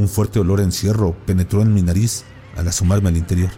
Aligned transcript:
Un 0.00 0.08
fuerte 0.08 0.40
olor 0.40 0.60
a 0.60 0.62
encierro 0.62 1.14
penetró 1.26 1.60
en 1.60 1.74
mi 1.74 1.82
nariz 1.82 2.24
al 2.56 2.66
asomarme 2.66 3.10
al 3.10 3.18
interior. 3.18 3.50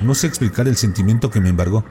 No 0.00 0.14
sé 0.14 0.26
explicar 0.26 0.66
el 0.66 0.76
sentimiento 0.76 1.30
que 1.30 1.42
me 1.42 1.50
embargó. 1.50 1.84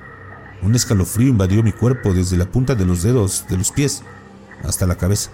Un 0.64 0.74
escalofrío 0.74 1.28
invadió 1.28 1.62
mi 1.62 1.72
cuerpo 1.72 2.12
desde 2.12 2.38
la 2.38 2.52
punta 2.52 2.74
de 2.74 2.88
los 2.88 3.04
dedos 3.04 3.46
de 3.50 3.58
los 3.58 3.72
pies 3.72 4.02
hasta 4.64 4.88
la 4.88 4.96
cabeza. 4.96 5.30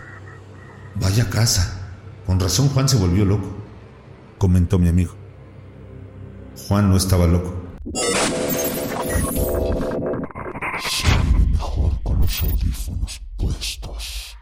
Vaya 0.95 1.29
casa. 1.29 1.95
Con 2.25 2.37
razón 2.37 2.67
Juan 2.67 2.89
se 2.89 2.97
volvió 2.97 3.23
loco, 3.23 3.55
comentó 4.37 4.77
mi 4.77 4.89
amigo. 4.89 5.15
Juan 6.67 6.89
no 6.89 6.97
estaba 6.97 7.27
loco. 7.27 7.61
con 12.03 12.19
los 12.19 12.43
audífonos 12.43 13.21
puestos. 13.37 14.35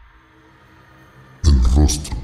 El 1.44 1.62
rostro 1.76 2.21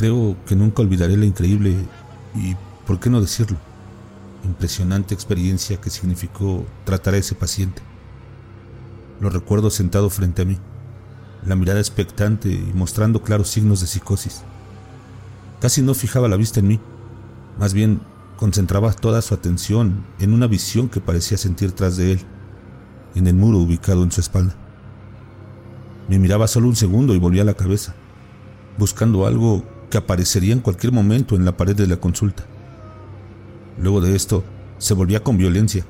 Creo 0.00 0.34
que 0.46 0.56
nunca 0.56 0.80
olvidaré 0.80 1.14
la 1.18 1.26
increíble 1.26 1.76
y, 2.34 2.56
¿por 2.86 2.98
qué 2.98 3.10
no 3.10 3.20
decirlo? 3.20 3.58
Impresionante 4.46 5.12
experiencia 5.12 5.78
que 5.78 5.90
significó 5.90 6.64
tratar 6.86 7.12
a 7.12 7.18
ese 7.18 7.34
paciente. 7.34 7.82
Lo 9.20 9.28
recuerdo 9.28 9.68
sentado 9.68 10.08
frente 10.08 10.40
a 10.40 10.46
mí, 10.46 10.56
la 11.44 11.54
mirada 11.54 11.80
expectante 11.80 12.48
y 12.48 12.72
mostrando 12.74 13.20
claros 13.20 13.50
signos 13.50 13.82
de 13.82 13.88
psicosis. 13.88 14.40
Casi 15.60 15.82
no 15.82 15.92
fijaba 15.92 16.28
la 16.28 16.36
vista 16.36 16.60
en 16.60 16.68
mí, 16.68 16.80
más 17.58 17.74
bien 17.74 18.00
concentraba 18.38 18.94
toda 18.94 19.20
su 19.20 19.34
atención 19.34 20.06
en 20.18 20.32
una 20.32 20.46
visión 20.46 20.88
que 20.88 21.02
parecía 21.02 21.36
sentir 21.36 21.72
tras 21.72 21.98
de 21.98 22.12
él, 22.12 22.20
en 23.14 23.26
el 23.26 23.34
muro 23.34 23.58
ubicado 23.58 24.02
en 24.02 24.12
su 24.12 24.22
espalda. 24.22 24.54
Me 26.08 26.18
miraba 26.18 26.48
solo 26.48 26.68
un 26.68 26.76
segundo 26.76 27.14
y 27.14 27.18
volvía 27.18 27.44
la 27.44 27.52
cabeza, 27.52 27.94
buscando 28.78 29.26
algo 29.26 29.62
que 29.90 29.98
aparecería 29.98 30.52
en 30.52 30.60
cualquier 30.60 30.92
momento 30.92 31.36
en 31.36 31.44
la 31.44 31.56
pared 31.56 31.76
de 31.76 31.86
la 31.86 31.98
consulta. 31.98 32.46
Luego 33.78 34.00
de 34.00 34.14
esto, 34.14 34.44
se 34.78 34.94
volvía 34.94 35.22
con 35.22 35.36
violencia, 35.36 35.84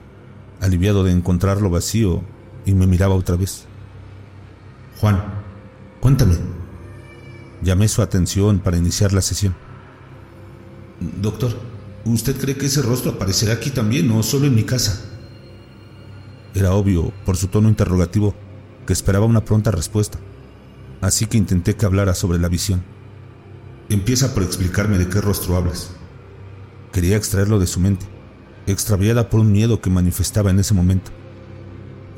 aliviado 0.61 1.05
de 1.05 1.13
encontrarlo 1.13 1.71
vacío, 1.71 2.23
y 2.67 2.75
me 2.75 2.87
miraba 2.87 3.15
otra 3.15 3.37
vez. 3.37 3.67
Juan, 5.01 5.23
cuéntame. 6.01 6.37
Llamé 7.63 7.89
su 7.89 8.03
atención 8.03 8.59
para 8.59 8.77
iniciar 8.77 9.13
la 9.13 9.21
sesión. 9.21 9.55
Doctor, 11.01 11.59
¿usted 12.05 12.37
cree 12.39 12.57
que 12.57 12.67
ese 12.67 12.83
rostro 12.83 13.13
aparecerá 13.13 13.55
aquí 13.55 13.71
también 13.71 14.11
o 14.11 14.23
solo 14.23 14.47
en 14.47 14.55
mi 14.55 14.65
casa? 14.65 15.01
Era 16.55 16.73
obvio, 16.73 17.13
por 17.25 17.37
su 17.37 17.49
tono 17.49 17.69
interrogativo, 17.69 18.35
que 18.87 18.93
esperaba 18.93 19.27
una 19.27 19.45
pronta 19.45 19.71
respuesta, 19.71 20.19
así 21.01 21.27
que 21.27 21.39
intenté 21.39 21.77
que 21.77 21.87
hablara 21.87 22.15
sobre 22.15 22.39
la 22.39 22.49
visión. 22.49 22.83
Empieza 23.91 24.33
por 24.35 24.45
explicarme 24.45 24.99
de 24.99 25.09
qué 25.09 25.21
rostro 25.21 25.57
hablas. 25.57 25.91
Quería 26.93 27.17
extraerlo 27.17 27.59
de 27.59 27.67
su 27.67 27.81
mente, 27.81 28.07
extraviada 28.69 29.29
por 29.29 29.41
un 29.41 29.51
miedo 29.51 29.81
que 29.81 29.91
manifestaba 29.91 30.53
en 30.53 30.61
ese 30.61 30.75
momento. 30.75 31.11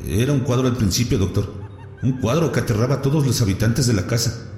Era 0.06 0.34
un 0.34 0.41
cuadro 0.41 0.69
al 0.69 0.77
principio, 0.77 1.17
doctor. 1.17 1.50
Un 2.03 2.20
cuadro 2.20 2.53
que 2.53 2.61
aterraba 2.61 2.97
a 2.97 3.03
todos 3.03 3.27
los 3.27 3.41
habitantes 3.41 3.87
de 3.87 3.95
la 3.95 4.06
casa. 4.06 4.50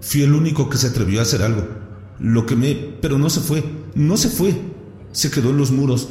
Fui 0.00 0.22
el 0.22 0.32
único 0.32 0.70
que 0.70 0.78
se 0.78 0.86
atrevió 0.86 1.20
a 1.20 1.24
hacer 1.24 1.42
algo. 1.42 1.68
Lo 2.18 2.46
quemé, 2.46 2.96
pero 3.02 3.18
no 3.18 3.28
se 3.28 3.40
fue. 3.40 3.62
No 3.94 4.16
se 4.16 4.30
fue. 4.30 4.58
Se 5.12 5.30
quedó 5.30 5.50
en 5.50 5.58
los 5.58 5.72
muros. 5.72 6.08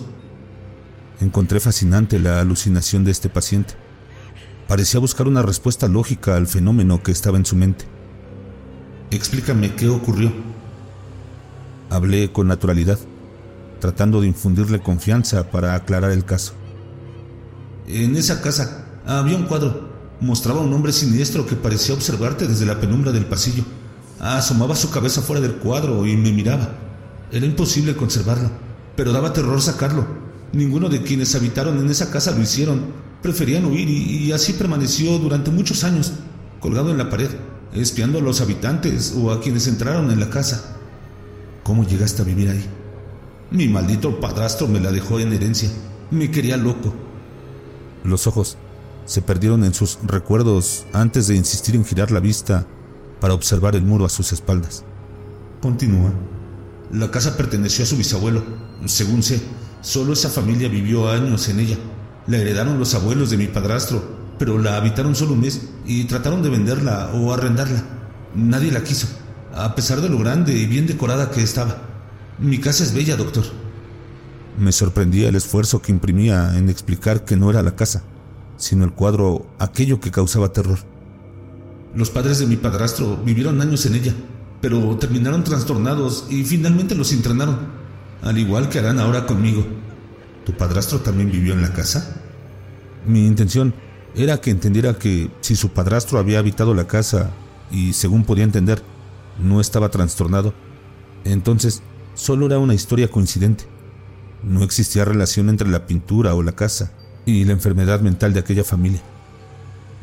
Encontré 1.22 1.59
fascinante 1.59 2.20
la 2.20 2.39
alucinación 2.39 3.04
de 3.04 3.09
este 3.09 3.30
paciente. 3.30 3.73
Parecía 4.67 5.00
buscar 5.00 5.28
una 5.28 5.42
respuesta 5.42 5.88
lógica 5.88 6.36
al 6.36 6.45
fenómeno 6.45 7.02
que 7.02 7.12
estaba 7.12 7.38
en 7.39 7.45
su 7.45 7.56
mente. 7.56 7.86
Explícame 9.12 9.76
qué 9.76 9.90
ocurrió. 9.90 10.31
Hablé 11.89 12.32
con 12.32 12.48
naturalidad, 12.48 12.98
tratando 13.82 14.22
de 14.22 14.27
infundirle 14.27 14.82
confianza 14.82 15.52
para 15.52 15.76
aclarar 15.76 16.11
el 16.11 16.23
caso. 16.23 16.54
En 17.88 18.16
esa 18.16 18.42
casa 18.42 18.86
había 19.05 19.36
un 19.36 19.44
cuadro. 19.44 19.92
Mostraba 20.22 20.61
a 20.61 20.64
un 20.64 20.73
hombre 20.73 20.94
siniestro 20.94 21.45
que 21.45 21.58
parecía 21.58 21.94
observarte 21.94 22.48
desde 22.48 22.66
la 22.66 22.80
penumbra 22.80 23.11
del 23.11 23.26
pasillo. 23.26 23.66
Asomaba 24.17 24.77
su 24.77 24.89
cabeza 24.92 25.22
fuera 25.22 25.42
del 25.42 25.55
cuadro 25.55 26.08
y 26.08 26.16
me 26.16 26.32
miraba. 26.32 26.70
Era 27.33 27.45
imposible 27.45 27.98
conservarlo, 27.98 28.49
pero 28.95 29.11
daba 29.11 29.33
terror 29.33 29.61
sacarlo. 29.61 30.05
Ninguno 30.54 30.88
de 30.88 31.02
quienes 31.02 31.36
habitaron 31.36 31.80
en 31.80 31.89
esa 31.89 32.11
casa 32.11 32.32
lo 32.32 32.42
hicieron. 32.42 32.93
Preferían 33.22 33.66
huir 33.66 33.89
y, 33.89 34.26
y 34.26 34.32
así 34.32 34.54
permaneció 34.54 35.17
durante 35.17 35.52
muchos 35.52 35.83
años, 35.83 36.14
colgado 36.61 36.92
en 36.92 36.98
la 36.98 37.10
pared, 37.10 37.30
espiando 37.73 38.20
a 38.20 38.21
los 38.21 38.42
habitantes 38.42 39.15
o 39.17 39.32
a 39.32 39.42
quienes 39.42 39.67
entraron 39.67 40.11
en 40.11 40.20
la 40.20 40.30
casa. 40.30 40.77
¿Cómo 41.64 41.86
llegaste 41.86 42.21
a 42.21 42.26
vivir 42.26 42.49
ahí? 42.49 42.65
Mi 43.52 43.67
maldito 43.67 44.20
padrastro 44.20 44.67
me 44.67 44.80
la 44.80 44.92
dejó 44.92 45.20
en 45.20 45.33
herencia. 45.33 45.70
Me 46.10 46.31
quería 46.31 46.58
loco. 46.58 46.93
Los 48.04 48.27
ojos 48.27 48.58
se 49.05 49.21
perdieron 49.21 49.64
en 49.64 49.73
sus 49.73 49.99
recuerdos 50.04 50.86
antes 50.93 51.27
de 51.27 51.36
insistir 51.36 51.76
en 51.76 51.86
girar 51.86 52.11
la 52.11 52.20
vista 52.20 52.65
para 53.20 53.33
observar 53.33 53.76
el 53.76 53.83
muro 53.83 54.05
a 54.05 54.10
sus 54.10 54.31
espaldas. 54.31 54.83
Continúa. 55.61 56.11
La 56.92 57.11
casa 57.11 57.37
perteneció 57.37 57.83
a 57.83 57.87
su 57.87 57.98
bisabuelo. 57.98 58.43
Según 58.86 59.21
sé, 59.21 59.42
solo 59.81 60.14
esa 60.14 60.30
familia 60.30 60.67
vivió 60.67 61.10
años 61.10 61.48
en 61.49 61.60
ella. 61.60 61.77
La 62.27 62.37
heredaron 62.37 62.80
los 62.80 62.95
abuelos 62.95 63.30
de 63.30 63.37
mi 63.37 63.48
padrastro, 63.48 64.20
pero 64.42 64.58
la 64.58 64.76
habitaron 64.76 65.14
solo 65.14 65.34
un 65.34 65.42
mes 65.42 65.70
y 65.86 66.06
trataron 66.06 66.42
de 66.42 66.50
venderla 66.50 67.12
o 67.14 67.32
arrendarla. 67.32 67.84
Nadie 68.34 68.72
la 68.72 68.84
quiso 68.84 69.06
a 69.54 69.76
pesar 69.76 70.02
de 70.02 70.10
lo 70.10 70.18
grande 70.18 70.52
y 70.58 70.66
bien 70.66 70.88
decorada 70.88 71.30
que 71.30 71.44
estaba. 71.44 71.78
Mi 72.40 72.58
casa 72.58 72.84
es 72.84 72.92
bella, 72.92 73.16
doctor. 73.18 73.44
Me 74.58 74.72
sorprendía 74.72 75.30
el 75.30 75.36
esfuerzo 75.36 75.80
que 75.80 75.92
imprimía 75.92 76.58
en 76.58 76.70
explicar 76.70 77.24
que 77.24 77.38
no 77.38 77.52
era 77.52 77.62
la 77.62 77.76
casa, 77.76 78.02
sino 78.58 78.84
el 78.84 78.94
cuadro 78.94 79.46
aquello 79.60 80.00
que 80.00 80.10
causaba 80.10 80.52
terror. 80.52 80.80
Los 81.94 82.10
padres 82.10 82.40
de 82.40 82.48
mi 82.48 82.56
padrastro 82.56 83.18
vivieron 83.18 83.62
años 83.62 83.86
en 83.86 83.94
ella, 83.94 84.16
pero 84.60 84.98
terminaron 84.98 85.44
trastornados 85.44 86.26
y 86.32 86.46
finalmente 86.46 86.96
los 86.96 87.14
internaron, 87.14 87.60
al 88.23 88.40
igual 88.40 88.70
que 88.70 88.80
harán 88.80 89.00
ahora 89.00 89.28
conmigo. 89.28 89.64
¿Tu 90.48 90.58
padrastro 90.58 91.02
también 91.02 91.30
vivió 91.30 91.54
en 91.54 91.62
la 91.62 91.73
casa? 91.73 92.16
Mi 93.06 93.28
intención 93.28 93.72
era 94.16 94.42
que 94.42 94.52
entendiera 94.52 94.98
que 94.98 95.30
si 95.42 95.55
su 95.55 95.70
padrastro 95.70 96.20
había 96.20 96.39
habitado 96.39 96.73
la 96.73 96.88
casa 96.88 97.32
y, 97.72 97.94
según 97.94 98.23
podía 98.23 98.44
entender, 98.44 98.82
no 99.39 99.61
estaba 99.61 99.89
trastornado, 99.89 100.54
entonces 101.23 101.82
solo 102.14 102.45
era 102.45 102.60
una 102.60 102.73
historia 102.73 103.10
coincidente. 103.10 103.66
No 104.44 104.64
existía 104.64 105.05
relación 105.05 105.49
entre 105.49 105.70
la 105.70 105.86
pintura 105.86 106.33
o 106.33 106.44
la 106.44 106.54
casa 106.54 106.92
y 107.26 107.45
la 107.45 107.54
enfermedad 107.54 108.02
mental 108.02 108.33
de 108.33 108.39
aquella 108.39 108.64
familia. 108.64 109.02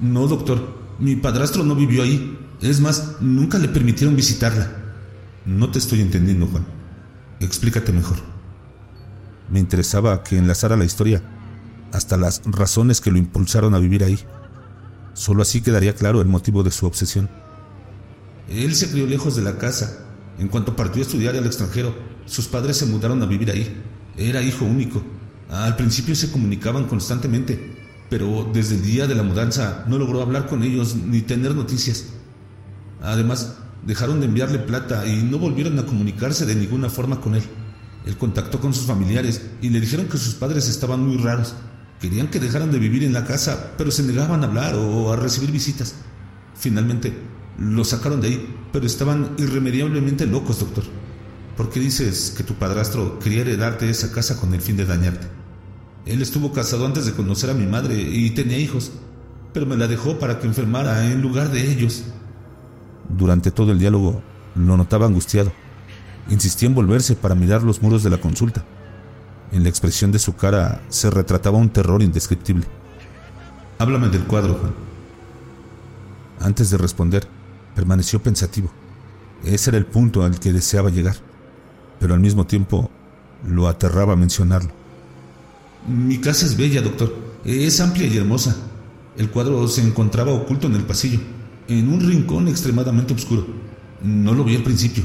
No, 0.00 0.26
doctor, 0.26 0.78
mi 0.98 1.16
padrastro 1.16 1.64
no 1.64 1.74
vivió 1.74 2.02
ahí. 2.02 2.38
Es 2.62 2.80
más, 2.80 3.16
nunca 3.20 3.58
le 3.58 3.68
permitieron 3.68 4.16
visitarla. 4.16 4.70
No 5.44 5.70
te 5.70 5.78
estoy 5.78 6.00
entendiendo, 6.00 6.46
Juan. 6.46 6.66
Explícate 7.40 7.92
mejor. 7.92 8.16
Me 9.50 9.58
interesaba 9.60 10.22
que 10.22 10.38
enlazara 10.38 10.76
la 10.76 10.84
historia 10.84 11.22
hasta 11.92 12.16
las 12.16 12.42
razones 12.44 13.00
que 13.00 13.10
lo 13.10 13.18
impulsaron 13.18 13.74
a 13.74 13.78
vivir 13.78 14.04
ahí. 14.04 14.18
Solo 15.14 15.42
así 15.42 15.60
quedaría 15.60 15.94
claro 15.94 16.20
el 16.20 16.28
motivo 16.28 16.62
de 16.62 16.70
su 16.70 16.86
obsesión. 16.86 17.28
Él 18.48 18.74
se 18.74 18.90
crió 18.90 19.06
lejos 19.06 19.36
de 19.36 19.42
la 19.42 19.58
casa. 19.58 20.04
En 20.38 20.48
cuanto 20.48 20.76
partió 20.76 21.02
a 21.02 21.06
estudiar 21.06 21.36
al 21.36 21.46
extranjero, 21.46 21.94
sus 22.26 22.46
padres 22.46 22.76
se 22.76 22.86
mudaron 22.86 23.22
a 23.22 23.26
vivir 23.26 23.50
ahí. 23.50 23.82
Era 24.16 24.42
hijo 24.42 24.64
único. 24.64 25.02
Al 25.50 25.76
principio 25.76 26.14
se 26.14 26.30
comunicaban 26.30 26.86
constantemente, 26.86 27.76
pero 28.10 28.48
desde 28.52 28.76
el 28.76 28.82
día 28.82 29.06
de 29.06 29.14
la 29.14 29.22
mudanza 29.22 29.84
no 29.88 29.98
logró 29.98 30.22
hablar 30.22 30.46
con 30.46 30.62
ellos 30.62 30.94
ni 30.94 31.22
tener 31.22 31.54
noticias. 31.54 32.06
Además, 33.02 33.56
dejaron 33.86 34.20
de 34.20 34.26
enviarle 34.26 34.58
plata 34.58 35.06
y 35.06 35.22
no 35.22 35.38
volvieron 35.38 35.78
a 35.78 35.86
comunicarse 35.86 36.46
de 36.46 36.54
ninguna 36.54 36.90
forma 36.90 37.20
con 37.20 37.34
él. 37.34 37.42
Él 38.06 38.16
contactó 38.16 38.60
con 38.60 38.72
sus 38.72 38.86
familiares 38.86 39.42
y 39.60 39.70
le 39.70 39.80
dijeron 39.80 40.06
que 40.06 40.18
sus 40.18 40.34
padres 40.34 40.68
estaban 40.68 41.06
muy 41.06 41.18
raros. 41.18 41.54
Querían 42.00 42.28
que 42.28 42.38
dejaran 42.38 42.70
de 42.70 42.78
vivir 42.78 43.02
en 43.02 43.12
la 43.12 43.24
casa, 43.24 43.72
pero 43.76 43.90
se 43.90 44.02
negaban 44.02 44.42
a 44.42 44.46
hablar 44.46 44.74
o 44.76 45.12
a 45.12 45.16
recibir 45.16 45.50
visitas. 45.50 45.96
Finalmente, 46.54 47.12
lo 47.58 47.84
sacaron 47.84 48.20
de 48.20 48.28
ahí, 48.28 48.56
pero 48.72 48.86
estaban 48.86 49.34
irremediablemente 49.36 50.26
locos, 50.26 50.60
doctor. 50.60 50.84
¿Por 51.56 51.70
qué 51.70 51.80
dices 51.80 52.32
que 52.36 52.44
tu 52.44 52.54
padrastro 52.54 53.18
quería 53.18 53.40
heredarte 53.40 53.90
esa 53.90 54.12
casa 54.12 54.38
con 54.38 54.54
el 54.54 54.60
fin 54.60 54.76
de 54.76 54.86
dañarte? 54.86 55.26
Él 56.06 56.22
estuvo 56.22 56.52
casado 56.52 56.86
antes 56.86 57.04
de 57.04 57.14
conocer 57.14 57.50
a 57.50 57.54
mi 57.54 57.66
madre 57.66 58.00
y 58.00 58.30
tenía 58.30 58.58
hijos, 58.58 58.92
pero 59.52 59.66
me 59.66 59.76
la 59.76 59.88
dejó 59.88 60.20
para 60.20 60.38
que 60.38 60.46
enfermara 60.46 61.10
en 61.10 61.20
lugar 61.20 61.50
de 61.50 61.72
ellos. 61.72 62.04
Durante 63.08 63.50
todo 63.50 63.72
el 63.72 63.78
diálogo 63.80 64.22
lo 64.54 64.76
notaba 64.76 65.06
angustiado. 65.06 65.52
Insistía 66.30 66.68
en 66.68 66.74
volverse 66.74 67.16
para 67.16 67.34
mirar 67.34 67.64
los 67.64 67.82
muros 67.82 68.04
de 68.04 68.10
la 68.10 68.18
consulta. 68.18 68.64
En 69.52 69.62
la 69.62 69.68
expresión 69.68 70.12
de 70.12 70.18
su 70.18 70.36
cara 70.36 70.82
se 70.88 71.10
retrataba 71.10 71.58
un 71.58 71.70
terror 71.70 72.02
indescriptible. 72.02 72.66
Háblame 73.78 74.08
del 74.08 74.24
cuadro, 74.24 74.54
Juan. 74.54 74.74
Antes 76.40 76.70
de 76.70 76.78
responder, 76.78 77.26
permaneció 77.74 78.22
pensativo. 78.22 78.70
Ese 79.44 79.70
era 79.70 79.78
el 79.78 79.86
punto 79.86 80.22
al 80.24 80.38
que 80.38 80.52
deseaba 80.52 80.90
llegar, 80.90 81.16
pero 81.98 82.14
al 82.14 82.20
mismo 82.20 82.46
tiempo 82.46 82.90
lo 83.46 83.68
aterraba 83.68 84.16
mencionarlo. 84.16 84.70
Mi 85.86 86.18
casa 86.18 86.44
es 86.44 86.56
bella, 86.56 86.82
doctor. 86.82 87.14
Es 87.44 87.80
amplia 87.80 88.06
y 88.06 88.16
hermosa. 88.16 88.56
El 89.16 89.30
cuadro 89.30 89.66
se 89.68 89.80
encontraba 89.82 90.32
oculto 90.32 90.66
en 90.66 90.74
el 90.74 90.82
pasillo, 90.82 91.20
en 91.68 91.88
un 91.88 92.00
rincón 92.00 92.48
extremadamente 92.48 93.14
oscuro. 93.14 93.46
No 94.02 94.34
lo 94.34 94.44
vi 94.44 94.56
al 94.56 94.62
principio, 94.62 95.02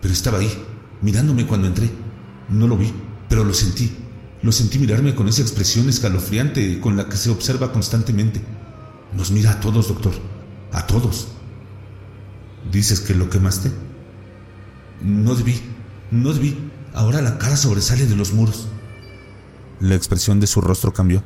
pero 0.00 0.12
estaba 0.12 0.38
ahí, 0.38 0.52
mirándome 1.00 1.46
cuando 1.46 1.66
entré. 1.66 1.88
No 2.48 2.66
lo 2.66 2.76
vi, 2.76 2.92
pero 3.28 3.44
lo 3.44 3.54
sentí. 3.54 3.96
Lo 4.42 4.52
sentí 4.52 4.78
mirarme 4.78 5.14
con 5.14 5.28
esa 5.28 5.42
expresión 5.42 5.88
escalofriante 5.88 6.78
con 6.80 6.96
la 6.96 7.08
que 7.08 7.16
se 7.16 7.30
observa 7.30 7.72
constantemente. 7.72 8.42
Nos 9.16 9.30
mira 9.30 9.52
a 9.52 9.60
todos, 9.60 9.88
doctor. 9.88 10.12
A 10.72 10.86
todos. 10.86 11.28
¿Dices 12.70 13.00
que 13.00 13.14
lo 13.14 13.30
quemaste? 13.30 13.70
No 15.02 15.34
debí, 15.34 15.60
no 16.10 16.32
debí. 16.32 16.58
Ahora 16.92 17.22
la 17.22 17.38
cara 17.38 17.56
sobresale 17.56 18.06
de 18.06 18.16
los 18.16 18.32
muros. 18.32 18.68
La 19.80 19.94
expresión 19.94 20.40
de 20.40 20.46
su 20.46 20.60
rostro 20.60 20.92
cambió. 20.92 21.22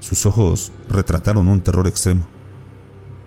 Sus 0.00 0.26
ojos 0.26 0.72
retrataron 0.88 1.48
un 1.48 1.60
terror 1.60 1.86
extremo. 1.86 2.26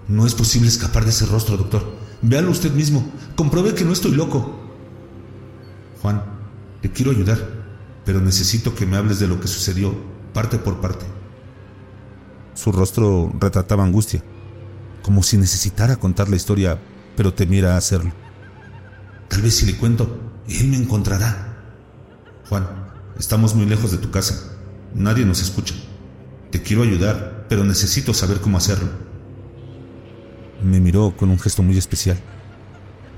No 0.07 0.25
es 0.25 0.35
posible 0.35 0.67
escapar 0.67 1.03
de 1.03 1.11
ese 1.11 1.25
rostro, 1.25 1.57
doctor. 1.57 1.95
Véalo 2.21 2.51
usted 2.51 2.71
mismo. 2.71 3.09
Compruebe 3.35 3.73
que 3.73 3.85
no 3.85 3.93
estoy 3.93 4.11
loco. 4.11 4.59
Juan, 6.01 6.23
te 6.81 6.91
quiero 6.91 7.11
ayudar, 7.11 7.39
pero 8.05 8.21
necesito 8.21 8.75
que 8.75 8.85
me 8.85 8.97
hables 8.97 9.19
de 9.19 9.27
lo 9.27 9.39
que 9.39 9.47
sucedió, 9.47 9.93
parte 10.33 10.57
por 10.57 10.79
parte. 10.79 11.05
Su 12.53 12.71
rostro 12.71 13.33
retrataba 13.39 13.83
angustia, 13.83 14.23
como 15.01 15.23
si 15.23 15.37
necesitara 15.37 15.97
contar 15.97 16.29
la 16.29 16.35
historia, 16.35 16.79
pero 17.17 17.33
temiera 17.33 17.75
hacerlo. 17.75 18.13
Tal 19.27 19.41
vez 19.41 19.55
si 19.55 19.65
le 19.65 19.75
cuento, 19.75 20.19
él 20.47 20.67
me 20.67 20.77
encontrará. 20.77 21.57
Juan, 22.47 22.67
estamos 23.17 23.55
muy 23.55 23.65
lejos 23.65 23.91
de 23.91 23.97
tu 23.97 24.11
casa. 24.11 24.55
Nadie 24.93 25.25
nos 25.25 25.41
escucha. 25.41 25.75
Te 26.51 26.61
quiero 26.61 26.83
ayudar, 26.83 27.47
pero 27.49 27.63
necesito 27.63 28.13
saber 28.13 28.39
cómo 28.39 28.57
hacerlo. 28.57 28.89
Me 30.63 30.79
miró 30.79 31.15
con 31.17 31.29
un 31.29 31.39
gesto 31.39 31.63
muy 31.63 31.77
especial. 31.77 32.17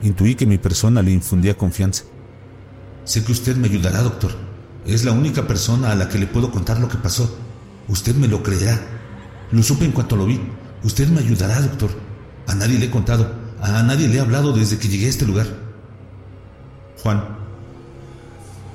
Intuí 0.01 0.35
que 0.35 0.45
mi 0.45 0.57
persona 0.57 1.01
le 1.01 1.11
infundía 1.11 1.57
confianza. 1.57 2.03
Sé 3.03 3.23
que 3.23 3.31
usted 3.31 3.55
me 3.55 3.67
ayudará, 3.67 4.01
doctor. 4.01 4.46
Es 4.87 5.03
la 5.03 5.11
única 5.11 5.45
persona 5.45 5.91
a 5.91 5.95
la 5.95 6.07
que 6.07 6.17
le 6.17 6.27
puedo 6.27 6.49
contar 6.49 6.79
lo 6.79 6.87
que 6.87 6.97
pasó. 6.97 7.37
Usted 7.89 8.15
me 8.15 8.29
lo 8.29 8.41
creerá. 8.41 8.79
Lo 9.51 9.61
supe 9.61 9.83
en 9.83 9.91
cuanto 9.91 10.15
lo 10.15 10.25
vi. 10.25 10.39
Usted 10.83 11.09
me 11.09 11.19
ayudará, 11.19 11.59
doctor. 11.61 11.89
A 12.47 12.55
nadie 12.55 12.79
le 12.79 12.85
he 12.85 12.89
contado. 12.89 13.29
A 13.61 13.83
nadie 13.83 14.07
le 14.07 14.15
he 14.15 14.19
hablado 14.21 14.53
desde 14.53 14.77
que 14.77 14.87
llegué 14.87 15.07
a 15.07 15.09
este 15.09 15.25
lugar. 15.25 15.47
Juan. 17.03 17.21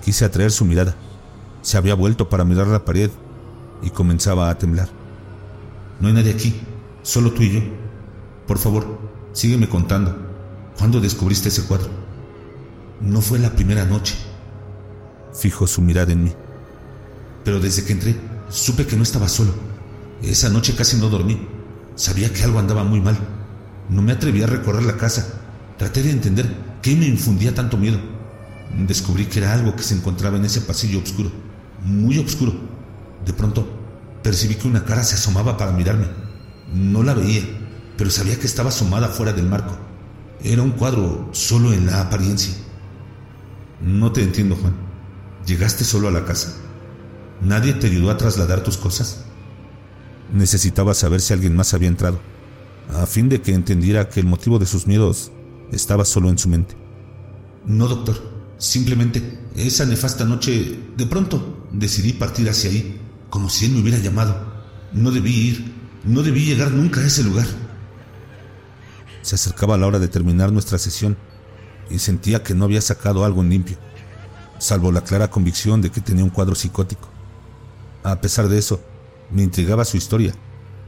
Quise 0.05 0.27
atraer 0.27 0.51
su 0.53 0.67
mirada. 0.67 0.95
Se 1.63 1.79
había 1.79 1.95
vuelto 1.95 2.29
para 2.29 2.45
mirar 2.45 2.67
la 2.67 2.85
pared 2.85 3.11
y 3.83 3.89
comenzaba 3.89 4.51
a 4.51 4.59
temblar. 4.59 4.89
No 5.99 6.09
hay 6.09 6.15
nadie 6.15 6.33
aquí, 6.33 6.61
solo 7.03 7.33
tú 7.33 7.43
y 7.43 7.53
yo. 7.53 7.61
Por 8.47 8.59
favor, 8.59 8.99
sígueme 9.33 9.69
contando. 9.69 10.15
¿Cuándo 10.77 11.01
descubriste 11.01 11.49
ese 11.49 11.65
cuadro? 11.65 11.89
No 13.01 13.21
fue 13.21 13.39
la 13.39 13.51
primera 13.51 13.85
noche. 13.85 14.17
Fijo 15.35 15.67
su 15.67 15.81
mirada 15.83 16.13
en 16.13 16.25
mí. 16.25 16.33
Pero 17.45 17.61
desde 17.61 17.85
que 17.85 17.93
entré, 17.93 18.17
supe 18.49 18.87
que 18.87 18.97
no 18.97 19.03
estaba 19.03 19.29
solo. 19.29 19.53
Esa 20.23 20.49
noche 20.49 20.75
casi 20.77 20.97
no 20.97 21.09
dormí. 21.09 21.47
Sabía 21.97 22.33
que 22.33 22.43
algo 22.43 22.59
andaba 22.59 22.85
muy 22.85 23.01
mal. 23.01 23.19
No 23.89 24.03
me 24.03 24.13
atreví 24.13 24.43
a 24.43 24.47
recorrer 24.47 24.85
la 24.85 24.97
casa. 24.97 25.27
Traté 25.79 26.03
de 26.03 26.11
entender 26.11 26.47
qué 26.81 26.95
me 26.95 27.07
infundía 27.07 27.55
tanto 27.55 27.77
miedo. 27.77 27.99
Descubrí 28.87 29.27
que 29.27 29.39
era 29.39 29.53
algo 29.53 29.77
que 29.77 29.83
se 29.83 29.95
encontraba 29.95 30.37
en 30.37 30.45
ese 30.45 30.63
pasillo 30.63 31.01
oscuro, 31.01 31.31
muy 31.83 32.19
oscuro. 32.19 32.55
De 33.25 33.33
pronto, 33.33 33.69
percibí 34.23 34.55
que 34.55 34.69
una 34.69 34.85
cara 34.85 35.03
se 35.03 35.17
asomaba 35.17 35.57
para 35.57 35.73
mirarme. 35.73 36.07
No 36.73 37.03
la 37.03 37.15
veía, 37.15 37.43
pero 37.99 38.11
sabía 38.11 38.39
que 38.39 38.47
estaba 38.47 38.71
asomada 38.71 39.09
fuera 39.09 39.33
del 39.33 39.47
marco. 39.47 39.77
Era 40.43 40.63
un 40.63 40.71
cuadro 40.71 41.29
solo 41.33 41.73
en 41.73 41.87
la 41.87 42.01
apariencia. 42.01 42.55
No 43.83 44.13
te 44.13 44.23
entiendo, 44.23 44.57
Juan. 44.57 44.92
¿Llegaste 45.47 45.85
solo 45.85 46.09
a 46.09 46.13
la 46.13 46.25
casa? 46.25 46.55
¿Nadie 47.41 47.73
te 47.73 47.89
ayudó 47.89 48.11
a 48.11 48.17
trasladar 48.17 48.63
tus 48.63 48.77
cosas? 48.77 49.25
Necesitaba 50.33 50.95
saber 50.95 51.21
si 51.21 51.33
alguien 51.33 51.57
más 51.57 51.75
había 51.75 51.89
entrado, 51.89 52.21
a 52.95 53.07
fin 53.07 53.29
de 53.29 53.43
que 53.43 53.53
entendiera 53.53 54.09
que 54.09 54.21
el 54.21 54.27
motivo 54.27 54.59
de 54.59 54.67
sus 54.67 54.87
miedos 54.87 55.33
estaba 55.73 56.05
solo 56.05 56.29
en 56.29 56.39
su 56.39 56.49
mente. 56.49 56.77
No, 57.67 57.89
doctor. 57.89 58.33
Simplemente 58.59 59.41
esa 59.57 59.85
nefasta 59.85 60.25
noche, 60.25 60.79
de 60.97 61.07
pronto, 61.07 61.67
decidí 61.73 62.13
partir 62.13 62.49
hacia 62.49 62.71
ahí, 62.71 63.01
como 63.29 63.51
si 63.51 63.67
él 63.67 63.73
me 63.73 63.81
hubiera 63.81 63.99
llamado. 63.99 64.53
No 64.93 65.11
debí 65.11 65.33
ir, 65.33 65.75
no 66.05 66.23
debí 66.23 66.45
llegar 66.45 66.71
nunca 66.71 67.01
a 67.01 67.07
ese 67.07 67.25
lugar. 67.25 67.47
Se 69.23 69.35
acercaba 69.35 69.77
la 69.77 69.87
hora 69.89 69.99
de 69.99 70.07
terminar 70.07 70.53
nuestra 70.53 70.79
sesión 70.79 71.17
y 71.91 71.99
sentía 71.99 72.45
que 72.45 72.55
no 72.55 72.65
había 72.65 72.81
sacado 72.81 73.25
algo 73.25 73.43
en 73.43 73.51
limpio, 73.51 73.79
salvo 74.63 74.93
la 74.93 75.03
clara 75.03 75.29
convicción 75.29 75.83
de 75.83 75.91
que 75.91 76.01
tenía 76.01 76.23
un 76.23 76.31
cuadro 76.31 76.55
psicótico. 76.55 77.09
A 78.05 78.21
pesar 78.21 78.49
de 78.49 78.59
eso, 78.59 78.81
me 79.33 79.43
intrigaba 79.43 79.85
su 79.85 79.97
historia 79.97 80.35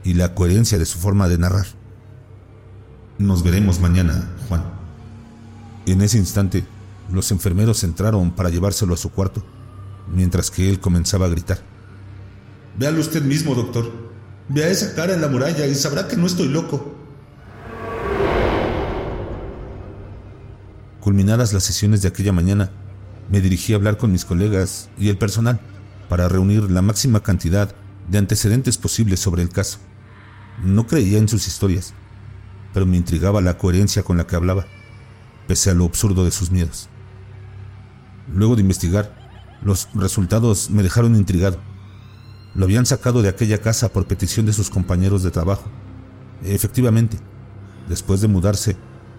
y 0.04 0.14
la 0.14 0.32
coherencia 0.32 0.78
de 0.78 0.86
su 0.86 0.98
forma 0.98 1.28
de 1.28 1.38
narrar. 1.38 1.66
Nos 3.18 3.42
veremos 3.42 3.80
mañana, 3.80 4.30
Juan. 4.48 4.62
En 5.86 6.02
ese 6.02 6.18
instante, 6.18 6.64
los 7.10 7.32
enfermeros 7.32 7.82
entraron 7.82 8.30
para 8.30 8.48
llevárselo 8.48 8.94
a 8.94 8.96
su 8.96 9.10
cuarto, 9.10 9.42
mientras 10.14 10.52
que 10.52 10.70
él 10.70 10.78
comenzaba 10.78 11.26
a 11.26 11.30
gritar. 11.30 11.58
Véalo 12.78 13.00
usted 13.00 13.22
mismo, 13.22 13.56
doctor. 13.56 13.90
Vea 14.48 14.68
esa 14.68 14.94
cara 14.94 15.14
en 15.14 15.20
la 15.20 15.28
muralla 15.28 15.66
y 15.66 15.74
sabrá 15.74 16.06
que 16.06 16.16
no 16.16 16.26
estoy 16.26 16.46
loco. 16.46 16.94
Culminadas 21.00 21.52
las 21.52 21.64
sesiones 21.64 22.02
de 22.02 22.08
aquella 22.08 22.32
mañana, 22.32 22.70
me 23.34 23.40
dirigí 23.40 23.72
a 23.72 23.76
hablar 23.76 23.96
con 23.96 24.12
mis 24.12 24.24
colegas 24.24 24.90
y 24.96 25.08
el 25.08 25.18
personal 25.18 25.58
para 26.08 26.28
reunir 26.28 26.70
la 26.70 26.82
máxima 26.82 27.20
cantidad 27.24 27.74
de 28.08 28.18
antecedentes 28.18 28.78
posibles 28.78 29.18
sobre 29.18 29.42
el 29.42 29.48
caso. 29.48 29.78
No 30.62 30.86
creía 30.86 31.18
en 31.18 31.26
sus 31.26 31.48
historias, 31.48 31.94
pero 32.72 32.86
me 32.86 32.96
intrigaba 32.96 33.40
la 33.40 33.58
coherencia 33.58 34.04
con 34.04 34.18
la 34.18 34.26
que 34.28 34.36
hablaba, 34.36 34.66
pese 35.48 35.68
a 35.68 35.74
lo 35.74 35.84
absurdo 35.84 36.24
de 36.24 36.30
sus 36.30 36.52
miedos. 36.52 36.88
Luego 38.32 38.54
de 38.54 38.60
investigar, 38.60 39.12
los 39.64 39.88
resultados 39.94 40.70
me 40.70 40.84
dejaron 40.84 41.16
intrigado. 41.16 41.58
Lo 42.54 42.66
habían 42.66 42.86
sacado 42.86 43.20
de 43.20 43.30
aquella 43.30 43.58
casa 43.58 43.88
por 43.88 44.06
petición 44.06 44.46
de 44.46 44.52
sus 44.52 44.70
compañeros 44.70 45.24
de 45.24 45.32
trabajo. 45.32 45.68
Efectivamente, 46.44 47.18
después 47.88 48.20
de 48.20 48.28
mudarse, 48.28 48.76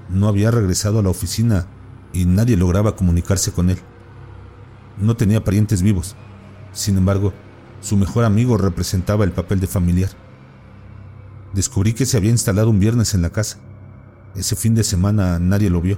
no 0.07 0.29
había 0.29 0.51
regresado 0.51 0.99
a 0.99 1.03
la 1.03 1.09
oficina 1.09 1.67
y 2.13 2.23
nadie 2.23 2.55
lograba 2.55 2.95
comunicarse 2.95 3.51
con 3.51 3.69
él. 3.71 3.79
No 4.97 5.15
tenía 5.15 5.43
parientes 5.43 5.81
vivos. 5.81 6.15
Sin 6.71 6.97
embargo, 6.97 7.33
su 7.81 7.97
mejor 7.97 8.23
amigo 8.23 8.57
representaba 8.57 9.23
el 9.23 9.31
papel 9.31 9.59
de 9.59 9.67
familiar. 9.67 10.09
Descubrí 11.53 11.93
que 11.93 12.05
se 12.05 12.17
había 12.17 12.31
instalado 12.31 12.69
un 12.69 12.79
viernes 12.79 13.13
en 13.13 13.21
la 13.21 13.29
casa. 13.29 13.57
Ese 14.35 14.55
fin 14.55 14.75
de 14.75 14.83
semana 14.83 15.39
nadie 15.39 15.69
lo 15.69 15.81
vio 15.81 15.97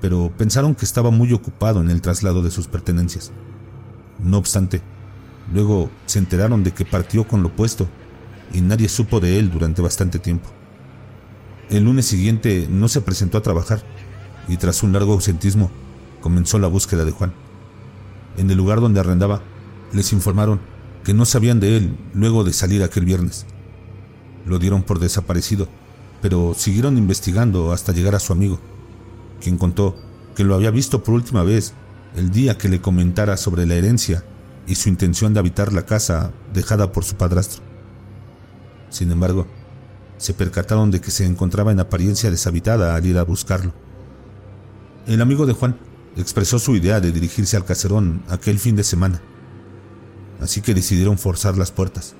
pero 0.00 0.32
pensaron 0.36 0.74
que 0.74 0.84
estaba 0.84 1.10
muy 1.10 1.32
ocupado 1.32 1.80
en 1.80 1.90
el 1.90 2.00
traslado 2.00 2.42
de 2.42 2.50
sus 2.50 2.68
pertenencias. 2.68 3.32
No 4.22 4.38
obstante, 4.38 4.80
luego 5.52 5.90
se 6.06 6.18
enteraron 6.18 6.62
de 6.62 6.72
que 6.72 6.84
partió 6.84 7.26
con 7.26 7.42
lo 7.42 7.54
puesto 7.54 7.88
y 8.52 8.60
nadie 8.60 8.88
supo 8.88 9.20
de 9.20 9.38
él 9.38 9.50
durante 9.50 9.82
bastante 9.82 10.18
tiempo. 10.18 10.48
El 11.70 11.84
lunes 11.84 12.06
siguiente 12.06 12.66
no 12.70 12.88
se 12.88 13.00
presentó 13.00 13.38
a 13.38 13.42
trabajar 13.42 13.82
y 14.46 14.56
tras 14.56 14.82
un 14.82 14.92
largo 14.92 15.12
ausentismo 15.12 15.70
comenzó 16.20 16.58
la 16.58 16.68
búsqueda 16.68 17.04
de 17.04 17.10
Juan. 17.10 17.32
En 18.38 18.50
el 18.50 18.56
lugar 18.56 18.80
donde 18.80 19.00
arrendaba, 19.00 19.42
les 19.92 20.14
informaron 20.14 20.60
que 21.04 21.12
no 21.12 21.26
sabían 21.26 21.60
de 21.60 21.76
él 21.76 21.98
luego 22.14 22.42
de 22.42 22.54
salir 22.54 22.82
aquel 22.82 23.04
viernes. 23.04 23.44
Lo 24.46 24.58
dieron 24.58 24.82
por 24.82 24.98
desaparecido, 24.98 25.68
pero 26.22 26.54
siguieron 26.54 26.96
investigando 26.96 27.72
hasta 27.72 27.92
llegar 27.92 28.14
a 28.14 28.20
su 28.20 28.32
amigo 28.32 28.58
quien 29.40 29.56
contó 29.56 29.96
que 30.34 30.44
lo 30.44 30.54
había 30.54 30.70
visto 30.70 31.02
por 31.02 31.14
última 31.14 31.42
vez 31.42 31.74
el 32.16 32.30
día 32.30 32.58
que 32.58 32.68
le 32.68 32.80
comentara 32.80 33.36
sobre 33.36 33.66
la 33.66 33.74
herencia 33.74 34.24
y 34.66 34.74
su 34.74 34.88
intención 34.88 35.34
de 35.34 35.40
habitar 35.40 35.72
la 35.72 35.86
casa 35.86 36.32
dejada 36.52 36.92
por 36.92 37.04
su 37.04 37.16
padrastro. 37.16 37.62
Sin 38.90 39.10
embargo, 39.10 39.46
se 40.16 40.34
percataron 40.34 40.90
de 40.90 41.00
que 41.00 41.10
se 41.10 41.24
encontraba 41.24 41.72
en 41.72 41.80
apariencia 41.80 42.30
deshabitada 42.30 42.94
al 42.94 43.06
ir 43.06 43.18
a 43.18 43.24
buscarlo. 43.24 43.72
El 45.06 45.22
amigo 45.22 45.46
de 45.46 45.52
Juan 45.52 45.78
expresó 46.22 46.58
su 46.58 46.74
idea 46.76 47.00
de 47.00 47.12
dirigirse 47.12 47.56
al 47.56 47.64
caserón 47.64 48.22
aquel 48.28 48.58
fin 48.58 48.76
de 48.76 48.84
semana, 48.84 49.22
así 50.40 50.60
que 50.60 50.74
decidieron 50.74 51.18
forzar 51.18 51.56
las 51.56 51.70
puertas. 51.70 52.14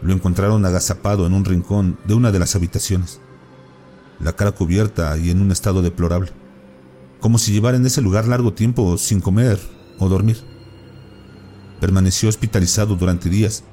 lo 0.00 0.12
encontraron 0.12 0.64
agazapado 0.64 1.26
en 1.26 1.32
un 1.32 1.44
rincón 1.44 1.98
de 2.04 2.14
una 2.14 2.30
de 2.30 2.38
las 2.38 2.54
habitaciones, 2.54 3.20
la 4.20 4.32
cara 4.34 4.52
cubierta 4.52 5.16
y 5.18 5.30
en 5.30 5.40
un 5.40 5.50
estado 5.50 5.82
deplorable, 5.82 6.30
como 7.20 7.38
si 7.38 7.52
llevara 7.52 7.76
en 7.76 7.86
ese 7.86 8.00
lugar 8.00 8.28
largo 8.28 8.52
tiempo 8.52 8.96
sin 8.98 9.20
comer 9.20 9.58
o 9.98 10.08
dormir. 10.08 10.38
Permaneció 11.80 12.28
hospitalizado 12.28 12.96
durante 12.96 13.28
días 13.28 13.64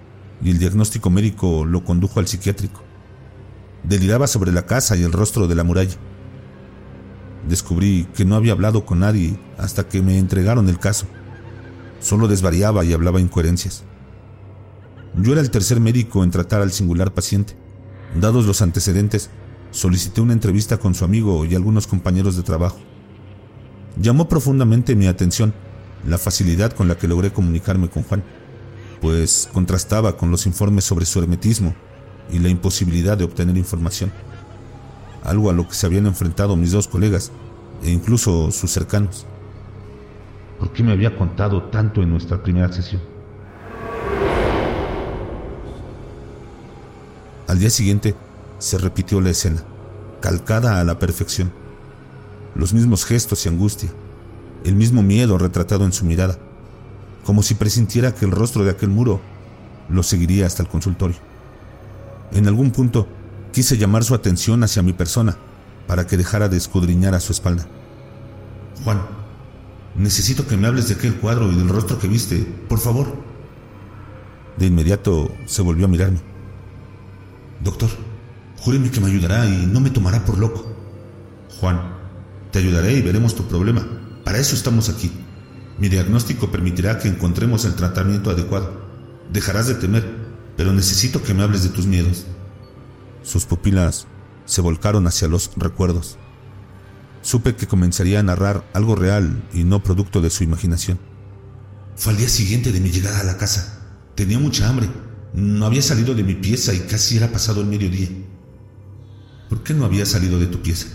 y 0.42 0.52
el 0.52 0.60
diagnóstico 0.60 1.10
médico 1.10 1.66
lo 1.66 1.84
condujo 1.84 2.20
al 2.20 2.28
psiquiátrico. 2.28 2.82
Deliraba 3.84 4.28
sobre 4.28 4.52
la 4.52 4.66
casa 4.66 4.96
y 4.96 5.04
el 5.04 5.12
rostro 5.12 5.48
de 5.48 5.56
la 5.56 5.64
muralla. 5.64 5.96
Descubrí 7.48 8.08
que 8.16 8.26
no 8.26 8.36
había 8.36 8.54
hablado 8.54 8.86
con 8.86 9.00
nadie 9.00 9.38
hasta 9.58 9.88
que 9.88 10.02
me 10.02 10.18
entregaron 10.18 10.68
el 10.70 10.80
caso. 10.80 11.06
Solo 12.00 12.28
desvariaba 12.28 12.84
y 12.84 12.94
hablaba 12.94 13.22
incoherencias. 13.22 13.84
Yo 15.18 15.32
era 15.32 15.42
el 15.42 15.52
tercer 15.52 15.80
médico 15.80 16.24
en 16.24 16.32
tratar 16.32 16.62
al 16.62 16.72
singular 16.72 17.14
paciente. 17.14 17.56
Dados 18.20 18.46
los 18.46 18.62
antecedentes, 18.62 19.30
solicité 19.72 20.22
una 20.22 20.34
entrevista 20.34 20.78
con 20.78 20.96
su 20.96 21.06
amigo 21.06 21.46
y 21.46 21.56
algunos 21.56 21.88
compañeros 21.88 22.36
de 22.36 22.44
trabajo. 22.44 22.80
Llamó 24.02 24.28
profundamente 24.28 24.96
mi 24.96 25.08
atención 25.08 25.54
la 26.08 26.18
facilidad 26.18 26.74
con 26.74 26.88
la 26.88 26.98
que 26.98 27.08
logré 27.08 27.32
comunicarme 27.32 27.90
con 27.90 28.04
Juan, 28.04 28.24
pues 29.02 29.50
contrastaba 29.54 30.18
con 30.18 30.32
los 30.32 30.46
informes 30.46 30.84
sobre 30.84 31.06
su 31.06 31.20
hermetismo 31.20 31.76
y 32.32 32.40
la 32.40 32.50
imposibilidad 32.50 33.18
de 33.18 33.24
obtener 33.24 33.58
información, 33.58 34.12
algo 35.26 35.50
a 35.50 35.54
lo 35.54 35.68
que 35.68 35.74
se 35.74 35.86
habían 35.86 36.06
enfrentado 36.06 36.56
mis 36.56 36.72
dos 36.72 36.88
colegas 36.88 37.32
e 37.84 37.92
incluso 37.92 38.52
sus 38.52 38.72
cercanos. 38.72 39.26
¿Por 40.60 40.72
qué 40.72 40.84
me 40.84 40.94
había 40.94 41.18
contado 41.18 41.64
tanto 41.64 42.02
en 42.02 42.10
nuestra 42.10 42.42
primera 42.42 42.72
sesión? 42.72 43.02
Al 47.48 47.60
día 47.60 47.70
siguiente 47.70 48.16
se 48.58 48.78
repitió 48.78 49.22
la 49.22 49.30
escena, 49.32 49.64
calcada 50.22 50.80
a 50.80 50.84
la 50.84 50.98
perfección. 50.98 51.52
Los 52.56 52.74
mismos 52.74 53.06
gestos 53.06 53.46
y 53.46 53.50
angustia, 53.50 53.90
el 54.64 54.76
mismo 54.76 55.04
miedo 55.04 55.38
retratado 55.38 55.86
en 55.86 55.94
su 55.94 56.06
mirada, 56.06 56.40
como 57.26 57.44
si 57.44 57.56
presintiera 57.56 58.14
que 58.14 58.26
el 58.26 58.32
rostro 58.32 58.64
de 58.64 58.72
aquel 58.72 58.90
muro 58.90 59.20
lo 59.90 60.04
seguiría 60.04 60.46
hasta 60.46 60.64
el 60.64 60.70
consultorio. 60.70 61.18
En 62.32 62.48
algún 62.48 62.72
punto 62.72 63.08
quise 63.56 63.78
llamar 63.78 64.04
su 64.04 64.14
atención 64.14 64.66
hacia 64.66 64.84
mi 64.84 64.92
persona 64.92 65.38
para 65.88 66.06
que 66.06 66.18
dejara 66.18 66.50
de 66.50 66.58
escudriñar 66.58 67.16
a 67.16 67.22
su 67.22 67.32
espalda. 67.32 67.66
Juan, 68.84 69.00
necesito 69.96 70.46
que 70.46 70.58
me 70.58 70.68
hables 70.68 70.90
de 70.90 70.96
aquel 70.96 71.16
cuadro 71.16 71.50
y 71.50 71.56
del 71.56 71.70
rostro 71.70 71.98
que 71.98 72.10
viste, 72.10 72.46
por 72.68 72.80
favor. 72.80 73.16
De 74.58 74.66
inmediato 74.66 75.34
se 75.46 75.62
volvió 75.62 75.86
a 75.86 75.88
mirarme. 75.88 76.20
Doctor, 77.64 77.90
júreme 78.58 78.92
que 78.92 79.00
me 79.00 79.08
ayudará 79.08 79.46
y 79.46 79.66
no 79.68 79.80
me 79.80 79.90
tomará 79.90 80.26
por 80.26 80.38
loco. 80.38 80.76
Juan, 81.62 81.80
te 82.52 82.60
ayudaré 82.60 82.92
y 82.92 83.04
veremos 83.04 83.36
tu 83.36 83.48
problema. 83.48 83.88
Para 84.26 84.38
eso 84.38 84.54
estamos 84.54 84.90
aquí. 84.90 85.14
Mi 85.80 85.88
diagnóstico 85.88 86.52
permitirá 86.52 87.00
que 87.00 87.08
encontremos 87.08 87.64
el 87.64 87.76
tratamiento 87.76 88.32
adecuado. 88.32 88.82
Dejarás 89.32 89.68
de 89.68 89.76
temer, 89.76 90.06
pero 90.58 90.74
necesito 90.74 91.24
que 91.24 91.34
me 91.34 91.44
hables 91.44 91.64
de 91.64 91.70
tus 91.70 91.86
miedos. 91.86 92.26
Sus 93.26 93.46
pupilas 93.46 94.06
se 94.46 94.62
volcaron 94.62 95.08
hacia 95.08 95.28
los 95.28 95.50
recuerdos. 95.58 96.18
Supe 97.24 97.56
que 97.56 97.66
comenzaría 97.66 98.20
a 98.20 98.24
narrar 98.24 98.64
algo 98.74 98.96
real 98.96 99.44
y 99.52 99.64
no 99.64 99.82
producto 99.82 100.22
de 100.22 100.30
su 100.30 100.44
imaginación. 100.44 101.00
Fue 101.96 102.14
al 102.14 102.20
día 102.20 102.30
siguiente 102.30 102.72
de 102.72 102.80
mi 102.80 102.92
llegada 102.92 103.22
a 103.22 103.24
la 103.24 103.38
casa. 103.38 103.82
Tenía 104.14 104.38
mucha 104.38 104.70
hambre. 104.70 104.88
No 105.34 105.66
había 105.66 105.82
salido 105.82 106.14
de 106.14 106.24
mi 106.24 106.36
pieza 106.36 106.72
y 106.76 106.82
casi 106.82 107.18
era 107.18 107.32
pasado 107.32 107.62
el 107.62 107.68
mediodía. 107.68 108.10
¿Por 109.50 109.64
qué 109.64 109.74
no 109.74 109.86
había 109.86 110.06
salido 110.06 110.38
de 110.38 110.46
tu 110.46 110.62
pieza? 110.62 110.88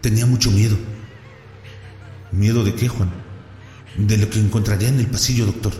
Tenía 0.00 0.26
mucho 0.26 0.50
miedo. 0.50 0.76
¿Miedo 2.32 2.64
de 2.64 2.74
qué, 2.74 2.88
Juan? 2.88 3.10
De 3.96 4.18
lo 4.18 4.28
que 4.28 4.40
encontraría 4.40 4.88
en 4.88 4.98
el 4.98 5.06
pasillo, 5.06 5.46
doctor. 5.46 5.74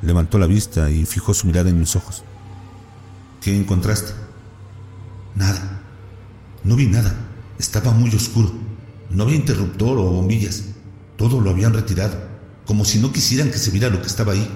Levantó 0.00 0.38
la 0.38 0.46
vista 0.46 0.90
y 0.90 1.04
fijó 1.04 1.34
su 1.34 1.46
mirada 1.46 1.68
en 1.68 1.78
mis 1.78 1.94
ojos. 1.94 2.24
¿Qué 3.42 3.56
encontraste? 3.56 4.12
Nada. 5.34 5.82
No 6.62 6.76
vi 6.76 6.86
nada. 6.86 7.12
Estaba 7.58 7.90
muy 7.90 8.14
oscuro. 8.14 8.52
No 9.10 9.24
había 9.24 9.34
interruptor 9.34 9.98
o 9.98 10.04
bombillas. 10.04 10.66
Todo 11.16 11.40
lo 11.40 11.50
habían 11.50 11.74
retirado, 11.74 12.14
como 12.64 12.84
si 12.84 13.00
no 13.00 13.12
quisieran 13.12 13.50
que 13.50 13.58
se 13.58 13.72
viera 13.72 13.90
lo 13.90 14.00
que 14.00 14.06
estaba 14.06 14.32
ahí. 14.32 14.48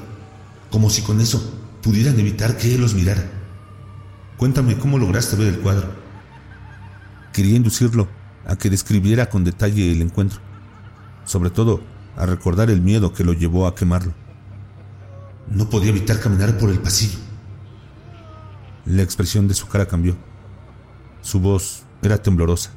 Como 0.71 0.89
si 0.89 1.03
con 1.03 1.21
eso 1.21 1.59
pudieran 1.83 2.19
evitar 2.21 2.57
que 2.57 2.77
él 2.77 2.81
los 2.81 2.95
mirara. 2.95 3.25
Cuéntame 4.37 4.79
cómo 4.79 4.99
lograste 4.99 5.35
ver 5.35 5.49
el 5.49 5.59
cuadro. 5.59 5.89
Quería 7.33 7.57
inducirlo 7.57 8.07
a 8.47 8.55
que 8.55 8.71
describiera 8.71 9.29
con 9.29 9.43
detalle 9.43 9.91
el 9.91 10.01
encuentro, 10.01 10.39
sobre 11.25 11.51
todo 11.51 11.81
a 12.17 12.25
recordar 12.25 12.71
el 12.71 12.83
miedo 12.83 13.13
que 13.13 13.25
lo 13.25 13.33
llevó 13.33 13.67
a 13.67 13.75
quemarlo. 13.75 14.15
No 15.51 15.69
podía 15.69 15.91
evitar 15.91 16.21
caminar 16.21 16.57
por 16.57 16.71
el 16.71 16.79
pasillo. 16.79 17.26
La 18.87 19.03
expresión 19.03 19.49
de 19.49 19.55
su 19.55 19.67
cara 19.67 19.87
cambió. 19.87 20.17
Su 21.21 21.41
voz 21.41 21.83
era 22.03 22.23
temblorosa. 22.23 22.71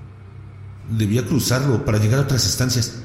Debía 0.89 1.25
cruzarlo 1.25 1.85
para 1.85 1.99
llegar 1.99 2.19
a 2.19 2.23
otras 2.23 2.47
estancias. 2.47 2.95